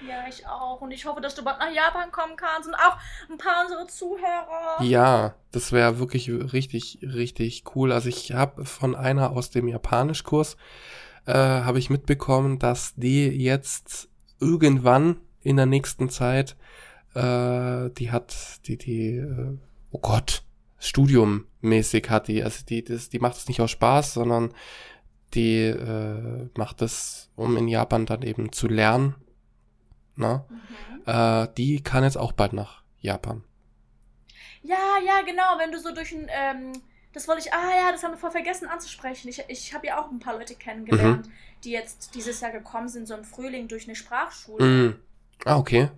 [0.06, 0.80] Ja, ich auch.
[0.80, 2.96] Und ich hoffe, dass du bald nach Japan kommen kannst und auch
[3.30, 4.82] ein paar unserer Zuhörer.
[4.82, 7.92] Ja, das wäre wirklich richtig, richtig cool.
[7.92, 10.56] Also ich habe von einer aus dem Japanischkurs
[11.26, 14.08] äh, habe ich mitbekommen, dass die jetzt
[14.40, 16.56] irgendwann in der nächsten Zeit,
[17.14, 19.58] äh, die hat, die, die, äh,
[19.90, 20.42] oh Gott,
[20.78, 24.54] Studiummäßig hat die, also die, das, die macht es nicht aus Spaß, sondern
[25.34, 29.14] die äh, macht es, um in Japan dann eben zu lernen.
[30.16, 30.44] Na?
[30.48, 31.02] Mhm.
[31.06, 33.42] Äh, die kann jetzt auch bald nach Japan.
[34.62, 35.58] Ja, ja, genau.
[35.58, 36.28] Wenn du so durch ein.
[36.28, 36.72] Ähm,
[37.12, 37.52] das wollte ich.
[37.52, 39.28] Ah, ja, das haben wir voll vergessen anzusprechen.
[39.28, 41.32] Ich, ich habe ja auch ein paar Leute kennengelernt, Mhm.
[41.64, 44.64] die jetzt dieses Jahr gekommen sind, so im Frühling durch eine Sprachschule.
[44.64, 44.94] Mm.
[45.44, 45.90] Ah, okay.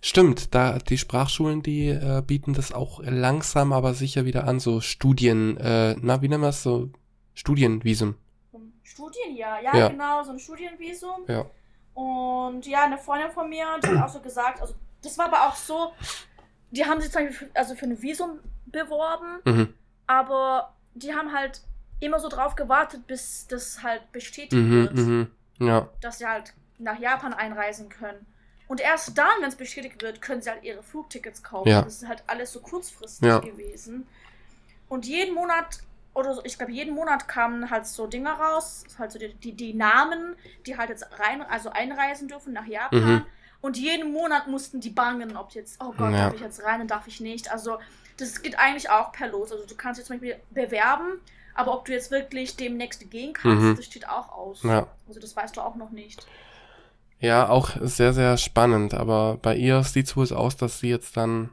[0.00, 4.80] Stimmt, da die Sprachschulen, die äh, bieten das auch langsam, aber sicher wieder an, so
[4.80, 6.90] Studien, äh, na, wie nennen wir das so?
[7.34, 8.14] Studienvisum.
[8.88, 9.88] Studienjahr, ja, Ja.
[9.88, 11.24] genau, so ein Studienvisum.
[11.28, 11.44] Ja.
[11.94, 15.48] Und ja, eine Freundin von mir, die hat auch so gesagt, also das war aber
[15.48, 15.92] auch so,
[16.70, 19.74] die haben sich zum Beispiel für, also für ein Visum beworben, Mhm.
[20.06, 21.60] aber die haben halt
[22.00, 25.30] immer so drauf gewartet, bis das halt bestätigt Mhm, wird, mhm.
[25.60, 28.24] Ja, dass sie halt nach Japan einreisen können.
[28.68, 31.68] Und erst dann, wenn es bestätigt wird, können sie halt ihre Flugtickets kaufen.
[31.68, 31.82] Ja.
[31.82, 33.38] Das ist halt alles so kurzfristig Ja.
[33.40, 34.06] gewesen.
[34.88, 35.80] Und jeden Monat,
[36.18, 39.52] oder so, ich glaube, jeden Monat kamen halt so Dinge raus, halt so die, die,
[39.52, 40.34] die Namen,
[40.66, 43.00] die halt jetzt rein, also einreisen dürfen nach Japan.
[43.00, 43.22] Mhm.
[43.60, 46.26] Und jeden Monat mussten die bangen, ob jetzt, oh Gott, Ja.
[46.26, 47.50] darf ich jetzt rein und darf ich nicht.
[47.50, 47.78] Also,
[48.16, 49.50] das geht eigentlich auch per Los.
[49.52, 51.20] Also, du kannst jetzt zum Beispiel bewerben,
[51.54, 53.76] aber ob du jetzt wirklich demnächst gehen kannst, Mhm.
[53.76, 54.62] das steht auch aus.
[54.62, 54.86] ja.
[55.08, 56.24] Also, das weißt du auch noch nicht.
[57.20, 60.88] Ja, auch sehr, sehr spannend, aber bei ihr sieht es wohl so aus, dass sie
[60.90, 61.50] jetzt dann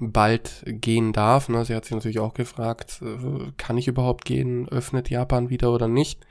[0.00, 1.48] bald gehen darf.
[1.48, 1.64] Ne?
[1.64, 5.88] Sie hat sich natürlich auch gefragt, äh, kann ich überhaupt gehen, öffnet Japan wieder oder
[5.88, 6.26] nicht?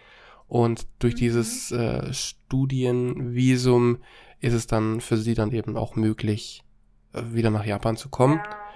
[0.47, 1.18] Und durch Mhm.
[1.18, 3.97] dieses äh, Studienvisum
[4.39, 6.64] ist es dann für sie dann eben auch möglich,
[7.14, 8.41] äh, wieder nach Japan zu kommen.
[8.43, 8.74] Ja.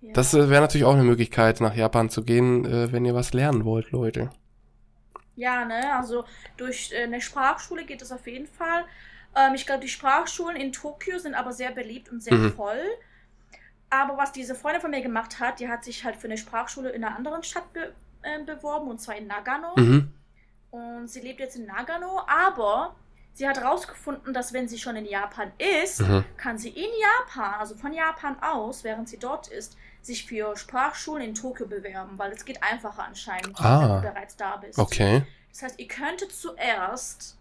[0.00, 0.12] Ja.
[0.12, 3.32] Das äh, wäre natürlich auch eine Möglichkeit, nach Japan zu gehen, äh, wenn ihr was
[3.32, 4.30] lernen wollt, Leute.
[5.36, 6.24] Ja, ne, also
[6.56, 8.84] durch äh, eine Sprachschule geht es auf jeden Fall.
[9.36, 12.52] Ähm, ich glaube, die Sprachschulen in Tokio sind aber sehr beliebt und sehr Mhm.
[12.54, 12.80] voll.
[13.90, 16.90] Aber was diese Freundin von mir gemacht hat, die hat sich halt für eine Sprachschule
[16.90, 19.74] in einer anderen Stadt be äh, beworben, und zwar in Nagano.
[19.76, 20.12] Mhm.
[20.70, 22.94] Und sie lebt jetzt in Nagano, aber
[23.32, 26.24] sie hat herausgefunden, dass wenn sie schon in Japan ist, Mhm.
[26.36, 31.22] kann sie in Japan, also von Japan aus, während sie dort ist, sich für Sprachschulen
[31.22, 33.80] in Tokio bewerben, weil es geht einfacher anscheinend, Ah.
[33.80, 34.78] wenn du bereits da bist.
[34.78, 35.24] Okay.
[35.50, 37.38] Das heißt, ihr könntet zuerst,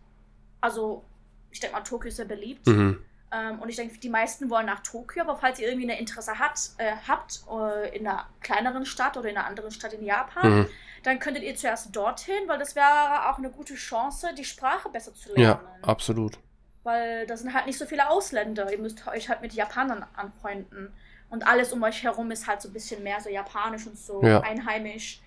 [0.61, 1.03] also
[1.51, 2.65] ich denke mal, Tokio ist sehr beliebt.
[2.67, 3.03] Mhm.
[3.31, 6.39] Ähm, und ich denke, die meisten wollen nach Tokio, aber falls ihr irgendwie ein Interesse
[6.39, 10.59] hat, äh, habt äh, in einer kleineren Stadt oder in einer anderen Stadt in Japan,
[10.61, 10.69] Mhm.
[11.03, 15.13] dann könntet ihr zuerst dorthin, weil das wäre auch eine gute Chance, die Sprache besser
[15.13, 15.83] zu Ja, lernen.
[15.83, 16.37] absolut.
[16.83, 18.71] Weil da sind halt nicht so viele Ausländer.
[18.71, 20.93] Ihr müsst euch halt mit Japanern anfreunden.
[21.29, 24.23] Und alles um euch herum ist halt so ein bisschen mehr so japanisch und so
[24.23, 24.39] Ja.
[24.39, 25.21] einheimisch.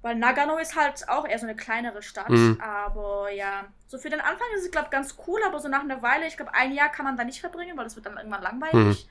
[0.00, 2.30] Weil Nagano ist halt auch eher so eine kleinere Stadt.
[2.30, 2.60] Mhm.
[2.60, 5.40] Aber ja, so für den Anfang ist es, glaube ich, ganz cool.
[5.46, 7.84] Aber so nach einer Weile, ich glaube, ein Jahr kann man da nicht verbringen, weil
[7.84, 9.06] das wird dann irgendwann langweilig.
[9.06, 9.10] Mhm.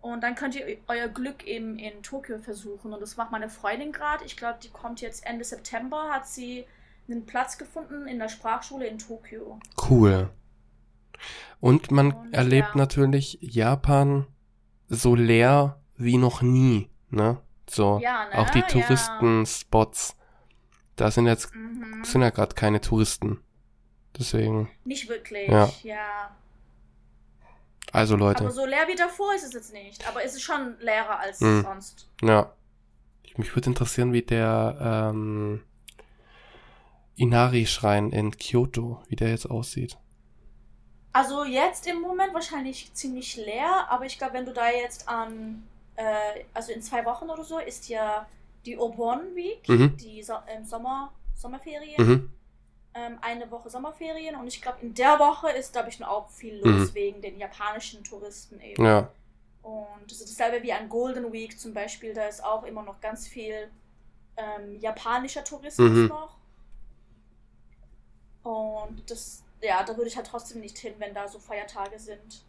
[0.00, 2.92] Und dann könnt ihr euer Glück eben in Tokio versuchen.
[2.92, 4.24] Und das macht meine Freundin gerade.
[4.24, 6.66] Ich glaube, die kommt jetzt Ende September, hat sie
[7.08, 9.58] einen Platz gefunden in der Sprachschule in Tokio.
[9.88, 10.30] Cool.
[11.60, 12.78] Und man Und, erlebt ja.
[12.78, 14.26] natürlich Japan
[14.88, 17.38] so leer wie noch nie, ne?
[17.68, 17.98] So.
[18.02, 18.38] Ja, ne?
[18.38, 18.62] Auch die.
[18.62, 20.16] Touristenspots.
[20.96, 22.04] Da sind jetzt, Mhm.
[22.04, 23.42] sind ja gerade keine Touristen.
[24.18, 25.70] Deswegen, Nicht wirklich, Ja.
[25.82, 26.30] ja.
[27.92, 30.08] also Leute, Aber so leer wie davor ist es jetzt nicht.
[30.08, 31.62] Aber es ist schon leerer als Mhm.
[31.62, 32.08] sonst.
[32.22, 32.52] ja.
[33.38, 35.62] Mich würde interessieren, wie der ähm,
[37.16, 39.98] Inari-Schrein in Kyoto, wie der jetzt aussieht.
[41.12, 45.66] Also jetzt im Moment wahrscheinlich ziemlich leer, aber ich glaube, wenn du da jetzt an,
[45.96, 48.26] äh, also in zwei Wochen oder so, ist ja
[48.64, 49.96] die Obon Week, Mhm.
[49.96, 52.32] die so ähm, Sommer, Sommerferien, Mhm.
[52.94, 56.30] ähm, eine Woche Sommerferien und ich glaube, in der Woche ist, glaube ich, noch auch
[56.30, 58.84] viel los wegen den japanischen Touristen eben.
[58.84, 59.10] Ja.
[59.62, 62.14] Und das ist dasselbe wie an Golden Week zum Beispiel.
[62.14, 63.68] Da ist auch immer noch ganz viel
[64.36, 66.06] ähm, japanischer Tourismus Mhm.
[66.06, 66.36] noch.
[68.42, 72.42] Und das, ja, da würde ich halt trotzdem nicht hin, wenn da so Feiertage sind.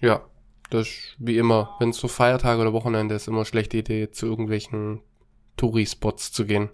[0.00, 0.22] Ja,
[0.70, 4.10] das ist wie immer, wenn es so Feiertage oder Wochenende ist, immer eine schlechte Idee,
[4.10, 5.02] zu irgendwelchen
[5.56, 6.70] Touri-Spots zu gehen.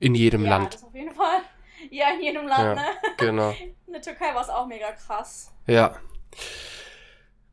[0.00, 0.74] In jedem ja, Land.
[0.74, 1.40] das auf jeden Fall.
[1.90, 2.74] Ja, in jedem Land, Ja.
[2.74, 2.82] ne?
[3.18, 3.50] Genau.
[3.86, 5.52] In der Türkei war es auch mega krass.
[5.66, 5.94] Ja.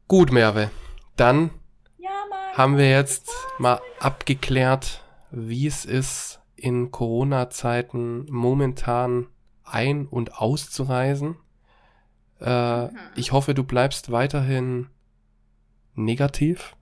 [0.08, 0.72] Gut, Merve.
[1.18, 1.52] Dann
[1.98, 2.10] Ja,
[2.54, 3.30] haben wir jetzt
[3.60, 9.28] mal abgeklärt, wie es ist, in Corona-Zeiten momentan
[9.64, 11.38] ein- und auszureisen.
[12.40, 12.98] Äh, Mhm.
[13.16, 14.90] Ich hoffe, du bleibst weiterhin
[15.96, 16.76] negativ,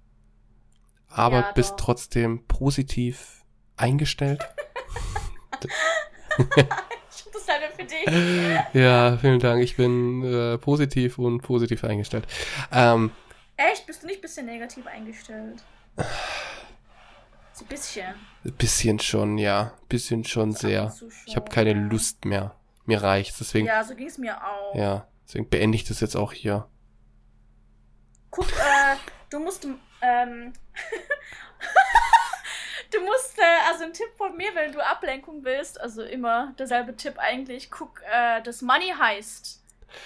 [1.07, 3.43] aber Ja, bist trotzdem positiv
[3.77, 4.41] eingestellt.
[7.11, 8.73] Ich hab dasselbe für dich.
[8.81, 9.61] ja, vielen Dank.
[9.61, 12.27] Ich bin äh, positiv und positiv eingestellt.
[12.71, 13.11] Ähm,
[13.57, 13.85] Echt?
[13.85, 15.61] Bist du nicht ein bisschen negativ eingestellt?
[17.51, 18.15] So ein bisschen.
[18.45, 19.73] ein bisschen schon, ja.
[19.81, 20.91] Ein bisschen schon sehr.
[20.91, 21.77] zu Ich habe schon, keine ja.
[21.77, 22.55] Lust mehr.
[22.85, 23.39] Mir reicht's.
[23.39, 23.73] Deswegen, ja.
[23.81, 24.75] Ja, so ging es mir auch.
[25.27, 26.67] deswegen beende ich das jetzt auch hier.
[28.31, 28.95] Guck, äh,
[29.29, 29.79] du musst, ähm,
[32.91, 36.95] du musst, äh, also ein Tipp von mir, wenn du Ablenkung willst, also immer derselbe
[36.95, 39.57] Tipp eigentlich, guck, äh, das Money heißt.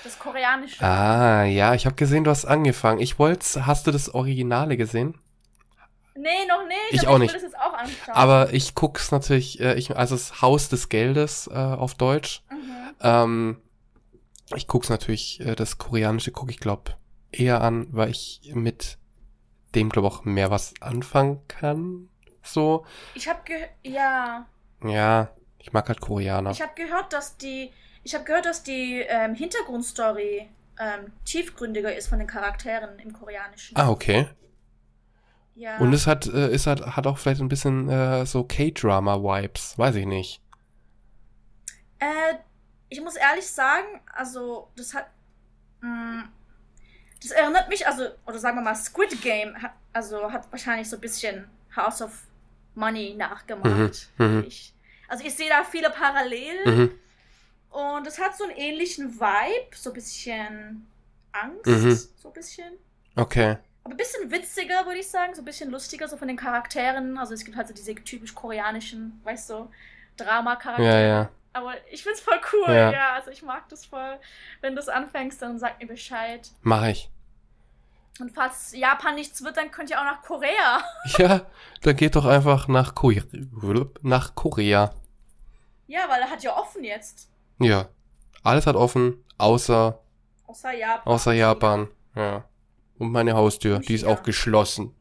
[0.05, 0.82] Das koreanische.
[0.82, 3.01] Ah, ja, ich habe gesehen, du hast angefangen.
[3.01, 5.19] Ich wollte, hast du das Originale gesehen?
[6.15, 6.78] Nee, noch nicht.
[6.91, 8.09] Ich auch ich nicht.
[8.09, 12.43] Aber ich guck's natürlich, äh, ich, also das Haus des Geldes äh, auf Deutsch.
[12.51, 12.95] Mhm.
[13.01, 13.57] Ähm,
[14.55, 16.95] ich guck's natürlich, äh, das Koreanische gucke ich, glaub,
[17.34, 18.97] eher an, weil ich mit
[19.75, 22.09] dem, glaube auch mehr was anfangen kann.
[22.43, 22.86] So.
[23.15, 24.45] Ich habe gehört, ja,
[24.84, 26.51] Ja, ich mag halt Koreaner.
[26.51, 27.71] ich habe gehört, dass die,
[28.03, 33.77] ich habe gehört, dass die ähm, Hintergrundstory ähm, tiefgründiger ist von den Charakteren im Koreanischen.
[33.77, 34.27] Ah, okay.
[35.55, 35.77] Ja.
[35.77, 39.77] Und es hat, äh, es hat, hat auch vielleicht ein bisschen äh, so K-Drama-Vibes.
[39.77, 40.41] Weiß ich nicht.
[41.99, 42.36] Äh,
[42.89, 45.05] ich muss ehrlich sagen, also das hat,
[45.81, 46.23] mh,
[47.24, 50.97] das erinnert mich, also oder sagen wir mal Squid Game, hat, also hat wahrscheinlich so
[50.97, 52.11] ein bisschen House of
[52.76, 54.09] Money nachgemacht.
[54.17, 54.43] Mhm, mhm.
[54.47, 54.74] Ich,
[55.07, 56.91] also ich sehe da viele Parallelen Mhm.
[57.71, 60.88] und es hat so einen ähnlichen Vibe, so ein bisschen
[61.32, 61.95] Angst, Mhm.
[62.17, 62.74] so ein bisschen.
[63.15, 63.57] Okay.
[63.84, 67.17] Aber ein bisschen witziger, würde ich sagen, so ein bisschen lustiger, so von den Charakteren.
[67.17, 69.69] Also es gibt halt so diese typisch koreanischen, weißt du,
[70.17, 70.88] Drama-Charaktere.
[70.88, 71.30] Ja, ja.
[71.54, 72.91] Aber ich find's voll cool, Ja.
[72.91, 73.14] ja.
[73.14, 74.20] Also ich mag das voll.
[74.62, 76.49] Wenn du es anfängst, dann sag mir Bescheid.
[76.62, 77.10] Mach ich.
[78.20, 80.84] Und falls Japan nichts wird, dann könnt ihr auch nach Korea.
[81.18, 81.45] Ja,
[81.82, 83.12] dann geht doch einfach nach, Ko
[84.01, 84.93] nach Korea.
[85.88, 87.30] Ja, weil er hat ja offen jetzt.
[87.60, 87.89] Ja.
[88.43, 89.99] Alles hat offen, außer,
[90.47, 91.12] Außer Japan.
[91.14, 91.88] außer Japan.
[92.16, 92.43] Ja.
[92.99, 94.95] Und meine Haustür, Und die ist auch geschlossen.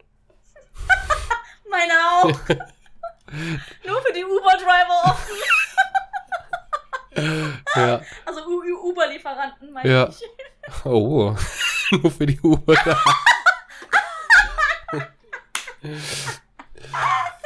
[1.70, 2.24] Meine auch.
[3.86, 5.36] Nur für die Uber-Driver offen.
[7.76, 8.00] Ja.
[8.24, 10.08] Also Uber-Lieferanten, meine Ja.
[10.08, 10.22] ich.
[10.84, 11.34] Oh.
[11.90, 12.76] Nur für die Uber.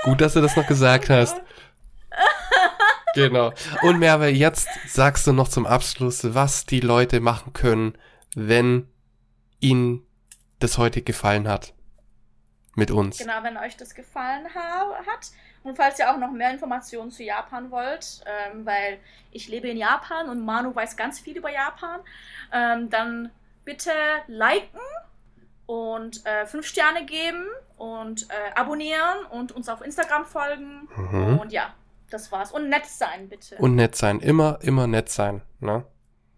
[0.05, 1.41] Gut, dass du das noch gesagt hast.
[3.15, 3.53] Genau.
[3.83, 7.97] Und Merve, jetzt sagst du noch zum Abschluss, was die Leute machen können,
[8.35, 8.87] wenn
[9.59, 10.07] ihnen
[10.59, 11.73] das heute gefallen hat.
[12.75, 13.17] Mit uns.
[13.17, 15.31] Genau, wenn euch das gefallen ha hat.
[15.67, 18.99] Und falls ihr auch noch mehr Informationen zu Japan wollt, ähm, weil
[19.33, 22.01] ich lebe in Japan und Manu weiß ganz viel über Japan,
[22.53, 23.33] ähm, dann
[23.65, 23.91] bitte
[24.29, 24.79] liken
[25.67, 27.45] und äh, fünf Sterne geben
[27.77, 30.89] und äh, abonnieren und uns auf Instagram folgen.
[30.95, 31.39] Mhm.
[31.41, 31.75] Und ja,
[32.11, 32.53] das war's.
[32.53, 33.57] Und nett sein, bitte.
[33.57, 34.21] Und nett sein.
[34.21, 35.43] Immer, immer nett sein.
[35.59, 35.85] Ne?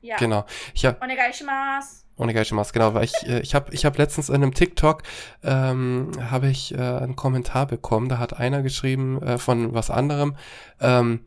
[0.00, 0.16] ja.
[0.16, 0.46] Genau.
[0.72, 2.07] Ich hab, Onegaishimasu.
[2.18, 5.04] Ohne Geishimas, genau, weil ich, äh, ich habe ich hab letztens in einem TikTok,
[5.44, 10.36] ähm, habe ich äh, einen Kommentar bekommen, da hat einer geschrieben äh, von was anderem,
[10.80, 11.20] ähm,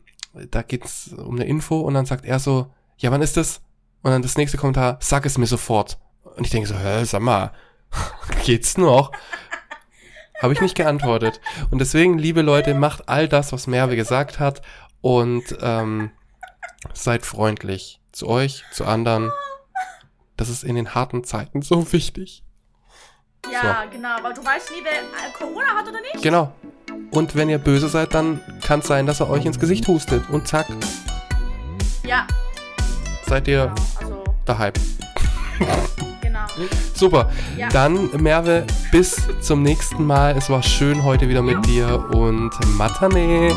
[0.50, 3.62] da geht's um eine Info und dann sagt er so, ja, wann ist das?
[4.02, 5.98] Und dann das nächste Kommentar, sag es mir sofort.
[6.36, 7.52] Und ich denke so, hä, sag mal,
[8.44, 9.12] geht's noch?
[10.40, 11.40] Habe ich nicht geantwortet.
[11.70, 14.60] Und deswegen, liebe Leute, macht all das, was Merve gesagt hat
[15.00, 16.10] und ähm,
[16.92, 19.30] seid freundlich zu euch, zu anderen.
[20.42, 22.42] Das ist in den harten Zeiten so wichtig.
[23.52, 26.20] Ja, genau, weil du weißt nie, wer äh, Corona hat oder nicht.
[26.20, 26.52] Genau.
[27.12, 30.28] Und wenn ihr böse seid, dann kann es sein, dass er euch ins Gesicht hustet.
[30.30, 30.66] Und zack,
[32.04, 32.26] Ja,
[33.28, 34.00] seid ihr genau.
[34.00, 34.72] Also, daheim.
[36.20, 36.46] genau.
[36.94, 37.30] Super.
[37.56, 37.68] Ja.
[37.68, 40.36] Dann, Merve, bis zum nächsten Mal.
[40.36, 43.56] Es war schön heute wieder mit dir und Matane.